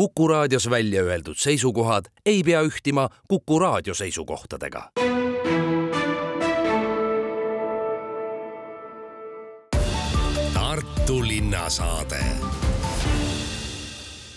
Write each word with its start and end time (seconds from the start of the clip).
Kuku 0.00 0.28
raadios 0.28 0.70
välja 0.70 1.02
öeldud 1.02 1.36
seisukohad 1.36 2.04
ei 2.26 2.42
pea 2.42 2.62
ühtima 2.62 3.08
Kuku 3.28 3.58
raadio 3.58 3.94
seisukohtadega. 3.94 4.82
Tartu 10.54 11.22
linnasaade. 11.22 12.16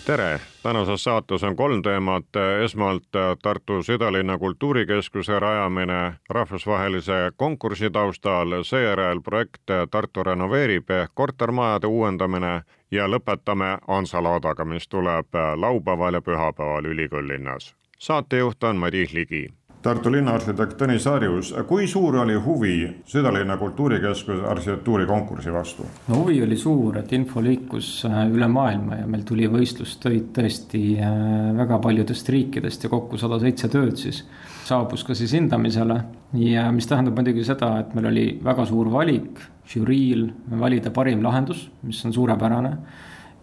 Tere, 0.04 0.40
tänases 0.62 1.04
saates 1.04 1.42
on 1.42 1.56
kolm 1.56 1.82
teemat, 1.82 2.36
esmalt 2.64 3.08
Tartu 3.42 3.82
südalinna 3.82 4.38
kultuurikeskuse 4.38 5.40
rajamine 5.40 6.12
rahvusvahelise 6.28 7.32
konkursi 7.36 7.90
taustal, 7.90 8.62
seejärel 8.62 9.20
projekt 9.20 9.72
Tartu 9.90 10.22
renoveerib 10.22 10.90
ehk 10.90 11.10
kortermajade 11.14 11.86
uuendamine 11.86 12.62
ja 12.94 13.08
lõpetame 13.10 13.78
Hansalaadaga, 13.88 14.64
mis 14.64 14.88
tuleb 14.88 15.34
laupäeval 15.56 16.20
ja 16.20 16.22
pühapäeval 16.22 16.84
ülikoolilinnas. 16.94 17.74
saatejuht 17.98 18.64
on 18.64 18.76
Madis 18.76 19.12
Ligi 19.12 19.48
Tartu 19.84 20.08
linnaarhitekt 20.08 20.78
Tõnis 20.80 21.04
Harjus, 21.04 21.50
kui 21.68 21.84
suur 21.84 22.16
oli 22.22 22.38
huvi 22.40 22.86
südalinna 23.04 23.58
kultuurikeskuse 23.60 24.46
arhitektuurikonkursi 24.48 25.52
vastu? 25.52 25.84
no 26.08 26.22
huvi 26.22 26.38
oli 26.42 26.56
suur, 26.56 26.96
et 27.02 27.12
info 27.12 27.42
liikus 27.44 27.90
äh, 28.08 28.22
üle 28.32 28.48
maailma 28.48 29.02
ja 29.02 29.10
meil 29.10 29.26
tuli 29.28 29.44
võistlustöid 29.52 30.30
tõesti 30.38 30.80
äh, 30.96 31.18
väga 31.58 31.76
paljudest 31.84 32.32
riikidest 32.32 32.86
ja 32.86 32.92
kokku 32.94 33.20
sada 33.20 33.36
seitse 33.42 33.68
tööd 33.68 34.00
siis 34.00 34.22
saabus 34.64 35.04
ka 35.04 35.14
siis 35.14 35.32
hindamisele. 35.36 36.00
ja 36.34 36.70
mis 36.72 36.86
tähendab 36.90 37.18
muidugi 37.18 37.44
seda, 37.44 37.78
et 37.80 37.94
meil 37.94 38.10
oli 38.10 38.26
väga 38.44 38.66
suur 38.66 38.90
valik 38.92 39.40
žüriil 39.70 40.30
valida 40.60 40.90
parim 40.90 41.22
lahendus, 41.22 41.68
mis 41.82 42.04
on 42.04 42.12
suurepärane 42.12 42.76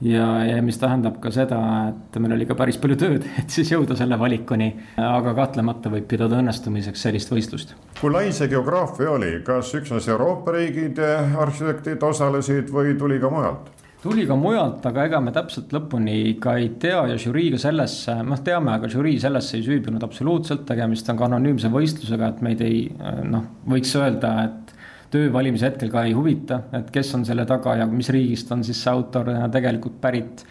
ja, 0.01 0.27
ja 0.45 0.61
mis 0.65 0.79
tähendab 0.81 1.19
ka 1.23 1.31
seda, 1.33 1.59
et 1.91 2.19
meil 2.21 2.35
oli 2.35 2.47
ka 2.49 2.55
päris 2.57 2.79
palju 2.81 2.97
tööd, 2.99 3.27
et 3.41 3.53
siis 3.53 3.71
jõuda 3.71 3.97
selle 3.97 4.17
valikuni. 4.19 4.71
aga 4.97 5.35
kahtlemata 5.37 5.91
võib 5.93 6.07
pidada 6.09 6.41
õnnestumiseks 6.41 7.05
sellist 7.07 7.33
võistlust. 7.33 7.75
kui 8.01 8.13
lai 8.13 8.31
see 8.35 8.49
geograafia 8.51 9.11
oli, 9.11 9.33
kas 9.45 9.73
üksnes 9.77 10.09
Euroopa 10.11 10.57
riigid 10.57 10.99
arhitektid 11.01 12.03
osalesid 12.03 12.73
või 12.73 12.97
tuli 12.99 13.19
ka 13.21 13.29
mujalt? 13.33 13.71
Tuli 14.01 14.25
ka 14.27 14.35
mujalt, 14.35 14.85
aga 14.89 15.05
ega 15.05 15.19
me 15.21 15.33
täpselt 15.35 15.73
lõpuni 15.75 16.35
ka 16.41 16.55
ei 16.59 16.71
tea 16.81 17.03
ja 17.11 17.17
žürii 17.21 17.51
ka 17.53 17.61
sellesse, 17.61 18.15
noh, 18.25 18.39
teame, 18.45 18.73
aga 18.73 18.89
žürii 18.89 19.19
sellesse 19.21 19.59
ei 19.59 19.65
süübinud 19.65 20.03
absoluutselt, 20.05 20.65
tegemist 20.69 21.09
on 21.13 21.19
ka 21.19 21.27
anonüümse 21.29 21.69
võistlusega, 21.73 22.31
et 22.33 22.41
meid 22.45 22.63
ei 22.65 22.83
noh, 23.29 23.45
võiks 23.69 23.93
öelda, 23.99 24.33
et 24.47 24.73
töö 25.11 25.29
valimise 25.33 25.67
hetkel 25.69 25.91
ka 25.93 26.05
ei 26.07 26.15
huvita, 26.17 26.63
et 26.77 26.89
kes 26.93 27.13
on 27.17 27.25
selle 27.27 27.45
taga 27.45 27.75
ja 27.81 27.87
mis 27.89 28.09
riigist 28.13 28.51
on 28.55 28.63
siis 28.65 28.79
see 28.81 28.93
autor 28.93 29.29
tegelikult 29.53 29.99
pärit. 30.01 30.45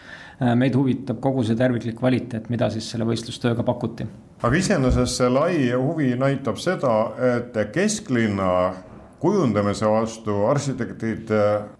meid 0.56 0.72
huvitab 0.72 1.18
kogu 1.20 1.42
see 1.44 1.56
terviklik 1.56 1.98
kvaliteet, 1.98 2.46
mida 2.48 2.70
siis 2.72 2.86
selle 2.90 3.04
võistlustööga 3.04 3.62
pakuti. 3.62 4.06
aga 4.42 4.56
iseenesest 4.56 5.16
see 5.16 5.28
lai 5.28 5.72
huvi 5.72 6.14
näitab 6.16 6.56
seda, 6.56 7.12
et 7.34 7.58
kesklinna 7.72 8.72
kujundamise 9.20 9.86
vastu 9.86 10.46
arhitektid, 10.48 11.28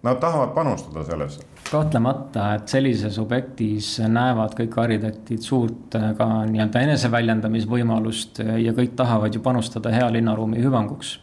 nad 0.03 0.19
tahavad 0.21 0.53
panustada 0.53 1.03
sellesse? 1.03 1.50
Kahtlemata, 1.69 2.47
et 2.57 2.71
sellises 2.71 3.19
objektis 3.21 3.93
näevad 4.07 4.55
kõik 4.57 4.77
arhitektid 4.81 5.45
suurt 5.45 5.97
ka 6.17 6.29
nii-öelda 6.49 6.85
eneseväljendamisvõimalust 6.87 8.41
ja 8.41 8.73
kõik 8.77 8.95
tahavad 8.99 9.35
ju 9.35 9.43
panustada 9.45 9.93
hea 9.93 10.09
linnaruumi 10.17 10.63
hüvanguks 10.63 11.19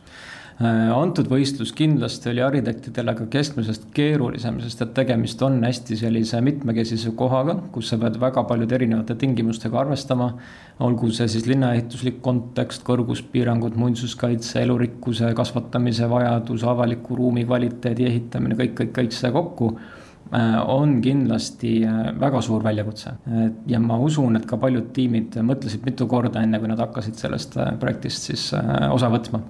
Äh, 0.58 0.88
antud 0.90 1.28
võistlus 1.30 1.70
kindlasti 1.70 2.32
oli 2.32 2.40
arhitektidele 2.42 3.12
ka 3.14 3.28
keskmisest 3.30 3.84
keerulisem, 3.94 4.56
sest 4.58 4.80
et 4.82 4.90
tegemist 4.96 5.42
on 5.46 5.60
hästi 5.62 5.94
sellise 6.00 6.40
mitmekesise 6.42 7.12
kohaga, 7.20 7.54
kus 7.70 7.92
sa 7.92 7.98
pead 8.02 8.18
väga 8.18 8.42
paljude 8.48 8.74
erinevate 8.74 9.14
tingimustega 9.20 9.78
arvestama. 9.84 10.32
olgu 10.82 11.12
see 11.14 11.28
siis 11.30 11.46
linnaehituslik 11.46 12.18
kontekst, 12.22 12.82
kõrguspiirangud, 12.90 13.78
muinsuskaitse, 13.78 14.58
elurikkuse 14.64 15.30
kasvatamise 15.38 16.10
vajadus, 16.10 16.66
avaliku 16.66 17.14
ruumi 17.22 17.46
kvaliteedi 17.46 18.10
ehitamine, 18.10 18.58
kõik, 18.58 18.74
kõik, 18.82 18.92
kõik 18.98 19.14
see 19.14 19.30
kokku 19.30 19.76
äh, 19.76 19.97
on 20.68 20.98
kindlasti 21.04 21.72
äh, 21.88 22.00
väga 22.20 22.42
suur 22.44 22.64
väljakutse. 22.64 23.14
ja 23.66 23.80
ma 23.80 23.98
usun, 23.98 24.36
et 24.36 24.46
ka 24.46 24.56
paljud 24.60 24.92
tiimid 24.92 25.38
mõtlesid 25.42 25.86
mitu 25.86 26.06
korda, 26.06 26.42
enne 26.42 26.60
kui 26.60 26.68
nad 26.68 26.78
hakkasid 26.78 27.16
sellest 27.16 27.56
projektist 27.80 28.30
siis 28.30 28.50
osa 28.90 29.08
võtma 29.12 29.42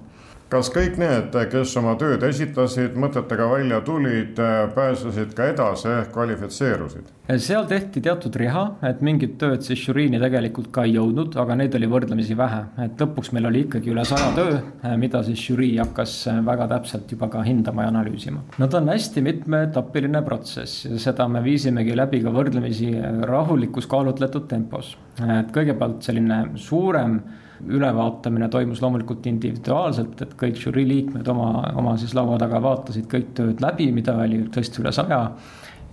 kas 0.49 0.69
kõik 0.73 0.97
need, 0.99 1.35
kes 1.51 1.75
oma 1.79 1.93
tööd 1.99 2.23
esitasid, 2.25 2.97
mõtetega 2.99 3.45
välja 3.51 3.79
tulid, 3.85 4.39
pääsesid 4.75 5.33
ka 5.37 5.49
edasi 5.53 5.89
ehk 5.93 6.11
kvalifitseerusid? 6.15 7.15
seal 7.39 7.67
tehti 7.69 8.01
teatud 8.01 8.33
riha, 8.41 8.63
et 8.89 9.03
mingid 9.05 9.35
tööd 9.41 9.61
siis 9.61 9.83
žüriini 9.85 10.17
tegelikult 10.21 10.71
ka 10.73 10.87
ei 10.87 10.95
jõudnud, 10.95 11.35
aga 11.37 11.57
neid 11.59 11.75
oli 11.77 11.89
võrdlemisi 11.91 12.37
vähe, 12.37 12.63
et 12.81 13.01
lõpuks 13.01 13.29
meil 13.37 13.45
oli 13.51 13.61
ikkagi 13.67 13.93
üle 13.93 14.05
saja 14.09 14.31
töö, 14.33 14.55
mida 14.97 15.21
siis 15.27 15.43
žürii 15.51 15.75
hakkas 15.77 16.15
väga 16.47 16.65
täpselt 16.71 17.13
juba 17.13 17.29
ka 17.29 17.43
hindama 17.45 17.85
ja 17.85 17.91
analüüsima. 17.93 18.41
no 18.57 18.67
ta 18.67 18.81
on 18.81 18.89
hästi 18.89 19.21
mitmeetapiline 19.25 20.23
protsess 20.25 20.87
ja 20.89 20.97
seda 21.01 21.27
me 21.29 21.43
viisimegi 21.45 21.97
läbi 21.97 22.23
ka 22.25 22.33
võrdlemisi 22.33 22.95
rahulikus 23.29 23.85
kaalutletud 23.91 24.49
tempos. 24.49 24.95
et 25.21 25.53
kõigepealt 25.53 26.01
selline 26.09 26.41
suurem 26.57 27.19
ülevaatamine 27.67 28.49
toimus 28.49 28.81
loomulikult 28.81 29.25
individuaalselt, 29.31 30.21
et 30.21 30.35
kõik 30.39 30.59
žürii 30.59 30.87
liikmed 30.87 31.27
oma, 31.27 31.49
oma 31.79 31.95
siis 31.97 32.15
laua 32.17 32.37
taga 32.41 32.61
vaatasid 32.63 33.09
kõik 33.11 33.33
tööd 33.37 33.63
läbi, 33.63 33.91
mida 33.95 34.15
oli 34.19 34.43
tõesti 34.53 34.83
üle 34.83 34.93
saja 34.95 35.25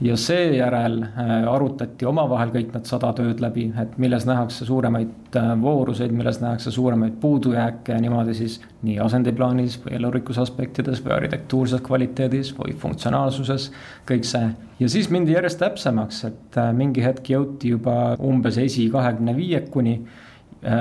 ja 0.00 0.16
seejärel 0.16 1.02
äh, 1.02 1.30
arutati 1.48 2.04
omavahel 2.06 2.50
kõik 2.52 2.74
need 2.74 2.88
sada 2.88 3.12
tööd 3.16 3.40
läbi, 3.40 3.70
et 3.80 3.94
milles 4.00 4.26
nähakse 4.28 4.66
suuremaid 4.68 5.38
äh, 5.38 5.52
vooruseid, 5.62 6.12
milles 6.12 6.40
nähakse 6.42 6.70
suuremaid 6.74 7.16
puudujääke 7.20 7.94
ja 7.94 8.00
niimoodi 8.00 8.34
siis 8.36 8.58
nii 8.84 8.98
asendiplaanis 9.00 9.78
või 9.84 9.96
elurikkuse 9.96 10.42
aspektides 10.44 11.00
või 11.04 11.16
arhitektuurses 11.16 11.84
kvaliteedis 11.86 12.52
või 12.58 12.76
funktsionaalsuses, 12.76 13.70
kõik 14.08 14.28
see. 14.28 14.52
ja 14.80 14.92
siis 14.92 15.08
mindi 15.10 15.32
järjest 15.32 15.62
täpsemaks, 15.64 16.24
et 16.28 16.60
äh, 16.60 16.72
mingi 16.76 17.04
hetk 17.04 17.32
jõuti 17.32 17.72
juba 17.72 18.16
umbes 18.20 18.60
esi 18.60 18.90
kahekümne 18.92 19.36
viiekuni 19.36 20.00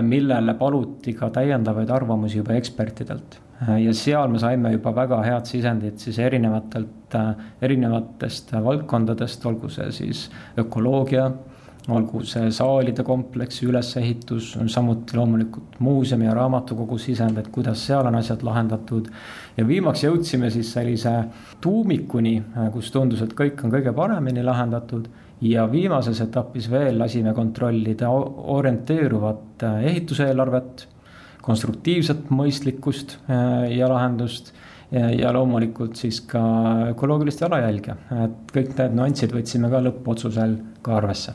millele 0.02 0.54
paluti 0.58 1.14
ka 1.14 1.30
täiendavaid 1.36 1.90
arvamusi 1.92 2.40
juba 2.40 2.56
ekspertidelt. 2.58 3.40
Äh, 3.62 3.82
ja 3.86 3.94
seal 3.96 4.28
me 4.32 4.40
saime 4.40 4.74
juba 4.74 4.92
väga 4.96 5.22
head 5.24 5.48
sisendit 5.48 6.02
siis 6.04 6.20
erinevatelt, 6.20 7.16
äh, 7.16 7.36
erinevatest 7.64 8.52
valdkondadest, 8.64 9.46
olgu 9.48 9.70
see 9.72 9.92
siis 9.96 10.26
ökoloogia, 10.60 11.30
olgu 11.96 12.24
see 12.26 12.50
saalide 12.52 13.04
kompleksi 13.06 13.68
ülesehitus, 13.70 14.56
samuti 14.74 15.16
loomulikult 15.16 15.78
muuseumi 15.86 16.26
ja 16.26 16.34
raamatukogu 16.36 16.98
sisend, 17.00 17.38
et 17.38 17.52
kuidas 17.54 17.84
seal 17.88 18.10
on 18.10 18.18
asjad 18.20 18.44
lahendatud. 18.44 19.12
ja 19.58 19.68
viimaks 19.68 20.04
jõudsime 20.04 20.50
siis 20.50 20.74
sellise 20.74 21.14
tuumikuni, 21.62 22.42
kus 22.74 22.92
tundus, 22.92 23.22
et 23.22 23.38
kõik 23.38 23.64
on 23.64 23.72
kõige 23.72 23.94
paremini 23.94 24.44
lahendatud 24.44 25.08
ja 25.42 25.66
viimases 25.72 26.22
etapis 26.24 26.70
veel 26.72 27.00
lasime 27.00 27.34
kontrollida 27.34 28.10
orienteeruvat 28.10 29.66
äh, 29.68 29.82
ehituseelarvet, 29.92 30.88
konstruktiivset 31.46 32.32
mõistlikkust 32.34 33.20
äh, 33.30 33.76
ja 33.78 33.90
lahendust 33.92 34.54
ja 34.96 35.32
loomulikult 35.34 35.98
siis 35.98 36.20
ka 36.30 36.40
ökoloogilist 36.92 37.42
jalajälge, 37.42 37.96
et 38.22 38.54
kõik 38.54 38.78
need 38.78 38.96
nüansid 38.96 39.34
võtsime 39.34 39.74
ka 39.74 39.82
lõppotsusel 39.82 40.56
ka 40.86 41.00
arvesse 41.02 41.34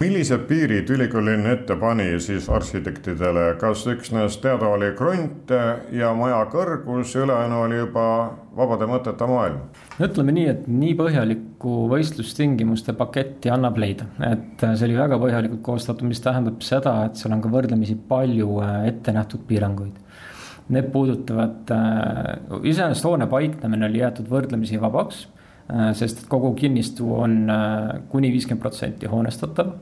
millised 0.00 0.42
piirid 0.48 0.90
ülikoolilinn 0.92 1.48
ette 1.48 1.76
pani 1.80 2.08
siis 2.20 2.48
arhitektidele, 2.52 3.46
kas 3.60 3.84
üksnes 3.88 4.36
teada 4.42 4.68
oli 4.74 4.90
krunt 4.96 5.52
ja 5.92 6.10
maja 6.16 6.42
kõrgus, 6.52 7.14
ülejäänu 7.16 7.62
oli 7.64 7.78
juba 7.80 8.06
vabade 8.56 8.88
mõtete 8.90 9.28
maailm? 9.30 9.62
ütleme 10.02 10.34
nii, 10.36 10.46
et 10.52 10.66
nii 10.68 10.92
põhjalikku 10.98 11.76
võistlustingimuste 11.92 12.92
paketti 12.98 13.52
annab 13.52 13.80
leida, 13.80 14.08
et 14.28 14.66
see 14.66 14.88
oli 14.90 14.98
väga 14.98 15.20
põhjalikult 15.22 15.62
koostatud, 15.64 16.08
mis 16.10 16.20
tähendab 16.24 16.60
seda, 16.66 16.98
et 17.08 17.16
seal 17.16 17.32
on 17.36 17.44
ka 17.44 17.52
võrdlemisi 17.52 17.96
palju 18.08 18.58
äh, 18.64 18.82
ette 18.90 19.16
nähtud 19.16 19.46
piiranguid. 19.48 19.96
Need 20.76 20.90
puudutavad, 20.92 21.72
äh, 21.72 22.60
iseenesest 22.68 23.08
hoone 23.08 23.30
paiknemine 23.30 23.88
oli 23.88 24.02
jäetud 24.02 24.28
võrdlemisi 24.28 24.80
vabaks 24.82 25.24
Äh, 25.24 25.35
sest 25.94 26.22
et 26.22 26.28
kogu 26.30 26.52
kinnistu 26.58 27.08
on 27.14 27.38
äh, 27.50 28.02
kuni 28.08 28.32
viiskümmend 28.34 28.62
protsenti 28.62 29.10
hoonestatav. 29.10 29.72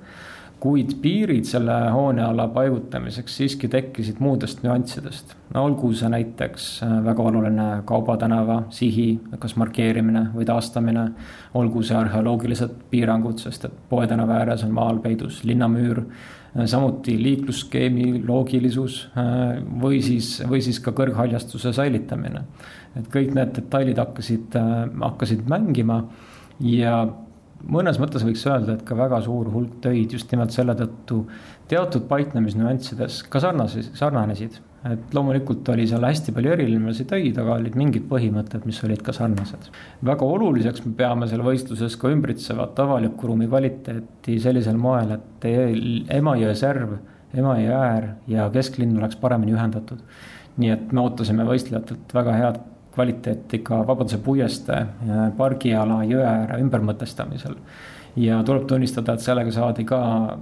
kuid 0.64 0.94
piirid 1.02 1.44
selle 1.44 1.74
hooneala 1.92 2.46
paigutamiseks 2.48 3.34
siiski 3.36 3.68
tekkisid 3.68 4.20
muudest 4.24 4.62
nüanssidest. 4.64 5.34
no 5.54 5.64
olgu 5.64 5.92
see 5.92 6.08
näiteks 6.08 6.68
äh, 6.82 6.94
väga 7.04 7.22
oluline 7.22 7.66
Kaubatänava 7.84 8.62
sihi, 8.70 9.20
kas 9.38 9.56
markeerimine 9.56 10.28
või 10.34 10.46
taastamine. 10.48 11.10
olgu 11.54 11.82
see 11.82 11.96
arheoloogilised 11.96 12.78
piirangud, 12.90 13.38
sest 13.38 13.64
et 13.68 13.76
Poe 13.88 14.06
tänava 14.06 14.40
ääres 14.40 14.64
on 14.64 14.72
maal 14.72 14.98
peidus 15.04 15.44
linnamüür 15.44 16.04
samuti 16.70 17.16
liiklusskeemi 17.18 18.22
loogilisus 18.26 19.08
või 19.82 19.98
siis, 20.02 20.36
või 20.48 20.60
siis 20.62 20.78
ka 20.80 20.92
kõrghaljastuse 20.94 21.72
säilitamine 21.74 22.44
et 22.98 23.10
kõik 23.10 23.34
need 23.34 23.54
detailid 23.56 23.98
hakkasid, 23.98 24.56
äh, 24.58 24.86
hakkasid 25.02 25.46
mängima 25.50 26.02
ja 26.62 27.04
mõnes 27.70 27.98
mõttes 28.00 28.24
võiks 28.26 28.44
öelda, 28.48 28.76
et 28.76 28.84
ka 28.86 28.96
väga 28.98 29.20
suur 29.24 29.48
hulk 29.52 29.80
töid 29.84 30.12
just 30.12 30.30
nimelt 30.32 30.52
selle 30.54 30.74
tõttu 30.78 31.24
teatud 31.70 32.06
paiknemisnüanssides 32.10 33.22
ka 33.30 33.40
sarnase, 33.42 33.86
sarnanesid. 33.96 34.60
et 34.84 35.14
loomulikult 35.16 35.68
oli 35.72 35.86
seal 35.88 36.04
hästi 36.04 36.32
palju 36.36 36.50
erinevusi 36.52 37.06
töid, 37.08 37.38
aga 37.40 37.54
olid 37.54 37.76
mingid 37.80 38.04
põhimõtted, 38.10 38.66
mis 38.68 38.82
olid 38.84 39.00
ka 39.02 39.14
sarnased. 39.16 39.70
väga 40.04 40.28
oluliseks 40.36 40.84
me 40.84 40.92
peame 40.98 41.28
seal 41.30 41.40
võistluses 41.46 41.96
ka 41.96 42.12
ümbritsevat 42.12 42.78
avaliku 42.84 43.30
ruumi 43.30 43.48
kvaliteeti 43.48 44.38
sellisel 44.40 44.76
moel, 44.76 45.16
et 45.16 45.48
Emajõe 46.18 46.54
serv, 46.54 46.98
Emajõe 47.34 47.72
äär 47.74 48.08
ja 48.28 48.50
kesklinn 48.52 48.96
oleks 48.98 49.16
paremini 49.16 49.56
ühendatud. 49.56 50.04
nii 50.56 50.70
et 50.70 50.92
me 50.92 51.00
ootasime 51.00 51.42
võistlejatelt 51.48 52.12
väga 52.14 52.32
head 52.38 52.60
kvaliteeti 52.94 53.58
ka 53.66 53.82
Vabaduse 53.86 54.18
puiestee 54.22 54.80
pargiala 55.36 56.02
jõe 56.06 56.24
ääre 56.24 56.60
ümbermõtestamisel. 56.62 57.56
Ja 58.16 58.42
tuleb 58.42 58.66
tunnistada, 58.66 59.14
et 59.14 59.20
sellega 59.20 59.50
saadi 59.52 59.84
ka 59.84 59.98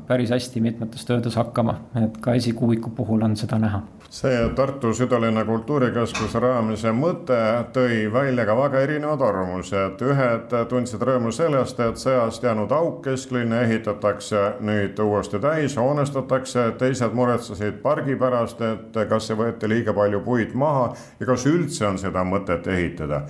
päris 0.06 0.30
hästi 0.30 0.60
mitmetes 0.60 1.04
töödes 1.08 1.36
hakkama, 1.36 1.78
et 2.04 2.16
ka 2.20 2.34
esikuuiku 2.34 2.90
puhul 2.96 3.22
on 3.22 3.36
seda 3.36 3.58
näha. 3.58 3.82
See 4.12 4.48
Tartu 4.54 4.90
südalinna 4.92 5.44
kultuurikeskuse 5.48 6.40
rajamise 6.40 6.90
mõte 6.92 7.38
tõi 7.72 8.02
välja 8.12 8.44
ka 8.44 8.56
väga 8.58 8.82
erinevad 8.84 9.22
arvamused. 9.24 10.02
ühed 10.04 10.52
tundsid 10.68 11.00
rõõmu 11.00 11.32
sellest, 11.32 11.80
et 11.80 11.96
sõjast 11.96 12.44
jäänud 12.44 12.72
auk 12.72 13.00
kesklinna 13.04 13.62
ehitatakse 13.62 14.42
nüüd 14.60 15.00
uuesti 15.00 15.40
täis, 15.40 15.76
hoonestatakse, 15.76 16.74
teised 16.78 17.14
muretsesid 17.16 17.80
pargi 17.82 18.16
pärast, 18.16 18.60
et 18.60 19.00
kas 19.08 19.26
see 19.26 19.36
võeti 19.36 19.68
liiga 19.68 19.96
palju 19.96 20.20
puid 20.20 20.52
maha 20.54 20.92
ja 21.20 21.26
kas 21.26 21.46
üldse 21.46 21.86
on 21.86 21.98
seda 21.98 22.24
mõtet 22.24 22.68
ehitada 22.68 23.22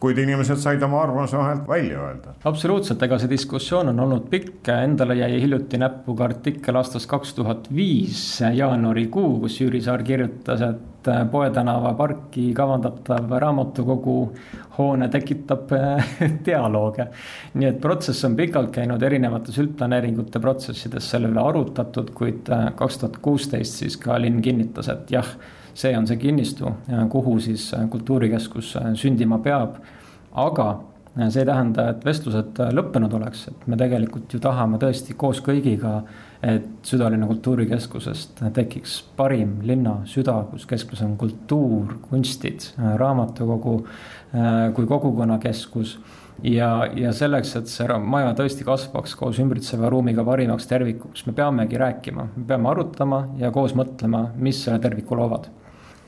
kuid 0.00 0.18
inimesed 0.18 0.60
said 0.60 0.82
oma 0.82 1.02
arvamuse 1.04 1.36
vahelt 1.36 1.66
välja 1.68 2.00
öelda. 2.00 2.34
absoluutselt, 2.48 3.02
ega 3.02 3.18
see 3.20 3.30
diskussioon 3.30 3.92
on 3.92 4.04
olnud 4.06 4.28
pikk, 4.32 4.68
endale 4.72 5.18
jäi 5.18 5.40
hiljuti 5.42 5.80
näppu 5.80 6.14
ka 6.16 6.28
artikkel 6.30 6.80
aastast 6.80 7.08
kaks 7.10 7.34
tuhat 7.36 7.68
viis 7.74 8.22
jaanuarikuu, 8.40 9.34
kus 9.44 9.60
Jüri 9.60 9.82
Saar 9.84 10.04
kirjutas, 10.06 10.64
et 10.64 10.86
Poe 11.30 11.46
tänava 11.48 11.94
parki 11.96 12.50
kavandatav 12.52 13.30
raamatukogu 13.40 14.16
hoone 14.76 15.06
tekitab 15.08 15.72
dialoog. 16.46 16.98
nii 17.54 17.68
et 17.70 17.78
protsess 17.80 18.28
on 18.28 18.36
pikalt 18.36 18.68
käinud 18.74 19.02
erinevates 19.02 19.56
üldplaneeringute 19.62 20.42
protsessides 20.44 21.08
selle 21.14 21.32
üle 21.32 21.40
arutatud, 21.40 22.12
kuid 22.12 22.52
kaks 22.76 23.00
tuhat 23.00 23.16
kuusteist 23.24 23.80
siis 23.80 23.96
ka 23.96 24.20
linn 24.20 24.44
kinnitas, 24.44 24.92
et 24.92 25.16
jah 25.16 25.32
see 25.74 25.96
on 25.96 26.06
see 26.06 26.20
kinnistu, 26.20 26.74
kuhu 27.10 27.38
siis 27.40 27.70
kultuurikeskus 27.90 28.76
sündima 28.94 29.38
peab. 29.44 29.80
aga 30.32 30.68
see 31.18 31.42
ei 31.42 31.46
tähenda, 31.46 31.88
et 31.90 32.04
vestlused 32.06 32.60
lõppenud 32.76 33.12
oleks, 33.18 33.48
et 33.50 33.66
me 33.68 33.76
tegelikult 33.78 34.30
ju 34.34 34.40
tahame 34.42 34.78
tõesti 34.80 35.16
koos 35.18 35.40
kõigiga, 35.44 36.00
et 36.46 36.86
südalinna 36.86 37.26
kultuurikeskusest 37.28 38.44
tekiks 38.56 39.00
parim 39.18 39.58
linna 39.66 39.98
süda, 40.08 40.38
kus 40.52 40.68
keskmes 40.70 41.02
on 41.04 41.16
kultuur, 41.20 41.98
kunstid, 42.06 42.70
raamatukogu 42.78 43.76
kui 44.76 44.86
kogukonnakeskus. 44.86 45.98
Ja, 46.46 46.86
ja 46.96 47.10
selleks, 47.12 47.50
et 47.58 47.68
see 47.68 47.96
maja 48.00 48.30
tõesti 48.38 48.64
kasvaks 48.64 49.12
koos 49.18 49.36
ümbritseva 49.42 49.90
ruumiga 49.92 50.24
parimaks 50.24 50.70
tervikuks, 50.70 51.26
me 51.26 51.34
peamegi 51.36 51.76
rääkima, 51.76 52.30
me 52.32 52.44
peame 52.48 52.70
arutama 52.70 53.26
ja 53.42 53.50
koos 53.52 53.74
mõtlema, 53.76 54.30
mis 54.40 54.62
selle 54.64 54.80
terviku 54.80 55.18
loovad 55.18 55.50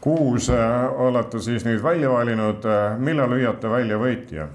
kuus 0.03 0.51
olete 0.51 1.39
siis 1.41 1.65
nüüd 1.65 1.83
välja 1.83 2.11
valinud, 2.11 2.65
millal 2.99 3.37
hüüate 3.39 3.71
välja 3.71 3.99
võitja? 4.03 4.49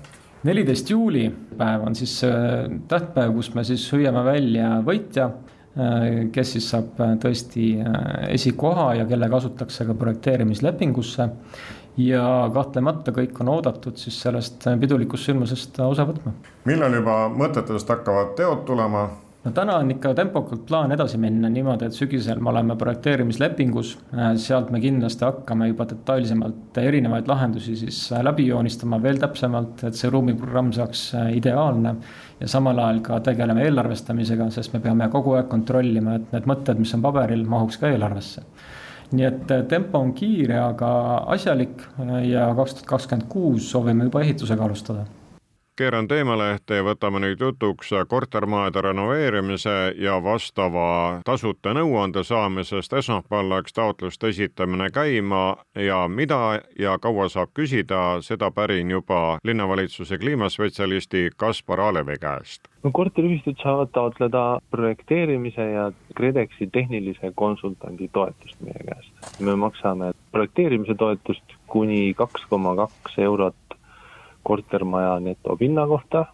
neliteist 0.48 0.90
juuli 0.90 1.28
päev 1.58 1.86
on 1.88 1.96
siis 1.98 2.20
äh, 2.26 2.68
tähtpäev, 2.88 3.34
kus 3.36 3.52
me 3.56 3.64
siis 3.68 3.86
hüüame 3.94 4.24
välja 4.26 4.78
võitja, 4.86 5.30
äh, 5.30 6.06
kes 6.34 6.56
siis 6.56 6.70
saab 6.74 7.00
äh, 7.04 7.16
tõesti 7.24 7.72
esikoha 8.34 8.92
ja 9.02 9.08
kelle 9.10 9.30
kasutatakse 9.34 9.88
ka 9.88 9.98
projekteerimislepingusse. 9.98 11.30
ja 11.98 12.24
kahtlemata 12.54 13.12
kõik 13.12 13.40
on 13.42 13.50
oodatud 13.50 13.98
siis 13.98 14.20
sellest 14.22 14.68
pidulikust 14.80 15.26
sündmusest 15.26 15.80
osa 15.82 16.06
võtma. 16.06 16.36
millal 16.66 16.94
juba 16.94 17.24
mõtetest 17.34 17.90
hakkavad 17.90 18.36
teod 18.38 18.66
tulema? 18.66 19.10
No 19.48 19.54
täna 19.56 19.78
on 19.80 19.92
ikka 19.92 20.12
tempokalt 20.18 20.66
plaan 20.68 20.92
edasi 20.92 21.18
minna 21.22 21.50
niimoodi, 21.52 21.88
et 21.88 21.96
sügisel 21.96 22.42
me 22.44 22.52
oleme 22.52 22.76
projekteerimislepingus, 22.80 23.94
äh, 24.12 24.32
sealt 24.44 24.72
me 24.76 24.82
kindlasti 24.84 25.24
hakkame 25.24 25.70
juba 25.72 25.88
detailsemalt 25.88 26.80
erinevaid 26.82 27.30
lahendusi 27.32 27.76
siis 27.80 28.02
äh, 28.12 28.24
läbi 28.28 28.50
joonistama 28.50 29.00
veel 29.04 29.22
täpsemalt, 29.22 29.86
et 29.88 30.00
see 30.00 30.12
ruumiprogramm 30.12 30.74
saaks 30.76 31.04
äh, 31.16 31.30
ideaalne. 31.40 31.96
ja 32.40 32.48
samal 32.48 32.80
ajal 32.80 33.00
ka 33.06 33.20
tegeleme 33.26 33.64
eelarvestamisega, 33.66 34.50
sest 34.54 34.74
me 34.76 34.80
peame 34.84 35.08
kogu 35.10 35.38
aeg 35.38 35.48
kontrollima, 35.50 36.18
et 36.20 36.34
need 36.36 36.50
mõtted, 36.50 36.78
mis 36.78 36.94
on 36.94 37.02
paberil, 37.02 37.46
mahuks 37.50 37.80
ka 37.82 37.90
eelarvesse. 37.90 38.44
Nii 39.18 39.26
et 39.26 39.54
tempo 39.72 39.98
on 40.04 40.12
kiire, 40.14 40.60
aga 40.60 40.90
asjalik 41.34 41.88
ja 42.28 42.50
kaks 42.58 42.76
tuhat 42.76 42.90
kakskümmend 42.92 43.30
kuus 43.32 43.72
soovime 43.72 44.10
juba 44.10 44.22
ehitusega 44.26 44.68
alustada 44.68 45.08
keeran 45.78 46.08
teemalehte 46.10 46.80
ja 46.80 46.84
võtame 46.86 47.22
nüüd 47.22 47.42
jutuks 47.42 47.92
kortermajade 48.10 48.82
renoveerimise 48.82 49.76
ja 50.02 50.18
vastava 50.24 51.22
tasuta 51.26 51.74
nõuande 51.78 52.24
saamisest. 52.24 52.94
esmaspäeval 52.94 53.50
läks 53.50 53.74
taotluste 53.74 54.28
esitamine 54.28 54.90
käima 54.90 55.58
ja 55.76 56.08
mida 56.08 56.60
ja 56.80 56.98
kaua 57.02 57.30
saab 57.30 57.54
küsida, 57.54 58.22
seda 58.22 58.52
pärin 58.52 58.92
juba 58.92 59.38
linnavalitsuse 59.44 60.18
kliimaspetsialisti 60.18 61.30
Kaspar 61.38 61.80
Alevi 61.80 62.18
käest. 62.18 62.68
no 62.84 62.92
korteriühistud 62.94 63.62
saavad 63.64 63.94
taotleda 63.94 64.60
projekteerimise 64.72 65.72
ja 65.72 65.92
KredExi 66.16 66.70
tehnilise 66.74 67.32
konsultandi 67.36 68.10
toetust 68.14 68.62
meie 68.62 68.84
käest. 68.90 69.40
me 69.40 69.56
maksame 69.56 70.12
projekteerimise 70.32 70.96
toetust 70.96 71.58
kuni 71.68 72.14
kaks 72.14 72.46
koma 72.50 72.76
kaks 72.76 73.18
eurot 73.18 73.56
kortermaja 74.48 75.20
netopinna 75.20 75.88
kohta 75.88 76.26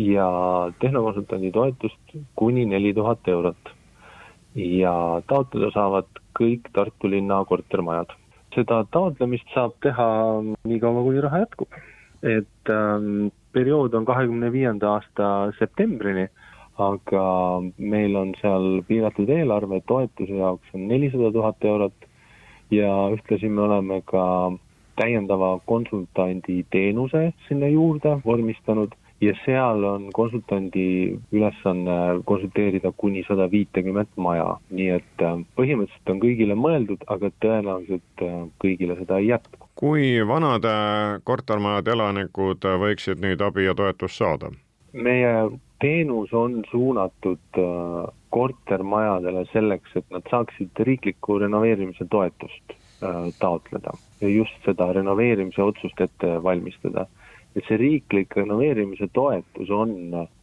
ja 0.00 0.28
tehnokonsultandi 0.80 1.52
toetust 1.52 2.16
kuni 2.36 2.64
neli 2.66 2.94
tuhat 2.94 3.28
eurot. 3.28 3.76
ja 4.54 4.92
taotleda 5.30 5.68
saavad 5.70 6.08
kõik 6.38 6.70
Tartu 6.72 7.10
linna 7.10 7.44
kortermajad. 7.44 8.16
seda 8.54 8.84
taotlemist 8.90 9.52
saab 9.54 9.76
teha 9.82 10.06
nii 10.64 10.80
kaua, 10.80 11.02
kuni 11.06 11.20
raha 11.20 11.44
jätkub. 11.44 11.68
et 12.22 12.70
ähm, 12.70 13.28
periood 13.52 13.94
on 13.94 14.04
kahekümne 14.04 14.52
viienda 14.52 14.94
aasta 14.94 15.52
septembrini, 15.58 16.28
aga 16.78 17.24
meil 17.78 18.16
on 18.16 18.34
seal 18.40 18.82
piiratud 18.88 19.28
eelarve, 19.28 19.82
toetuse 19.86 20.36
jaoks 20.42 20.74
on 20.74 20.88
nelisada 20.88 21.32
tuhat 21.32 21.64
eurot 21.64 22.10
ja 22.70 22.90
ühtlasi 23.14 23.48
me 23.48 23.62
oleme 23.68 24.02
ka 24.06 24.24
täiendava 25.00 25.54
konsultandi 25.66 26.60
teenuse 26.70 27.30
sinna 27.48 27.68
juurde 27.72 28.18
vormistanud 28.24 28.96
ja 29.20 29.34
seal 29.44 29.84
on 29.84 30.08
konsultandi 30.12 31.18
ülesanne 31.32 31.96
konsulteerida 32.24 32.92
kuni 32.96 33.24
sada 33.28 33.50
viitekümmet 33.50 34.08
maja, 34.16 34.54
nii 34.70 34.88
et 34.96 35.24
äh, 35.24 35.42
põhimõtteliselt 35.58 36.14
on 36.14 36.22
kõigile 36.22 36.56
mõeldud, 36.56 37.04
aga 37.12 37.32
tõenäoliselt 37.44 38.24
äh, 38.24 38.38
kõigile 38.64 38.96
seda 39.00 39.20
ei 39.20 39.30
jätku. 39.32 39.68
kui 39.80 40.20
vanade 40.28 40.72
kortermajade 41.24 41.92
elanikud 41.96 42.64
võiksid 42.84 43.22
nüüd 43.24 43.40
abi 43.44 43.64
ja 43.68 43.74
toetust 43.74 44.20
saada? 44.20 44.52
meie 44.92 45.34
teenus 45.80 46.32
on 46.32 46.62
suunatud 46.70 47.60
äh, 47.60 48.10
kortermajadele 48.30 49.44
selleks, 49.52 49.96
et 49.96 50.04
nad 50.10 50.26
saaksid 50.30 50.84
riikliku 50.86 51.38
renoveerimise 51.44 52.08
toetust 52.10 52.62
Äh, 52.70 52.79
taotleda 53.38 53.96
ja 54.20 54.28
just 54.28 54.64
seda 54.64 54.92
renoveerimise 54.92 55.62
otsust 55.62 56.00
ette 56.00 56.42
valmistada. 56.42 57.06
et 57.56 57.66
see 57.66 57.76
riiklik 57.80 58.36
renoveerimise 58.38 59.08
toetus 59.12 59.70
on, 59.74 59.94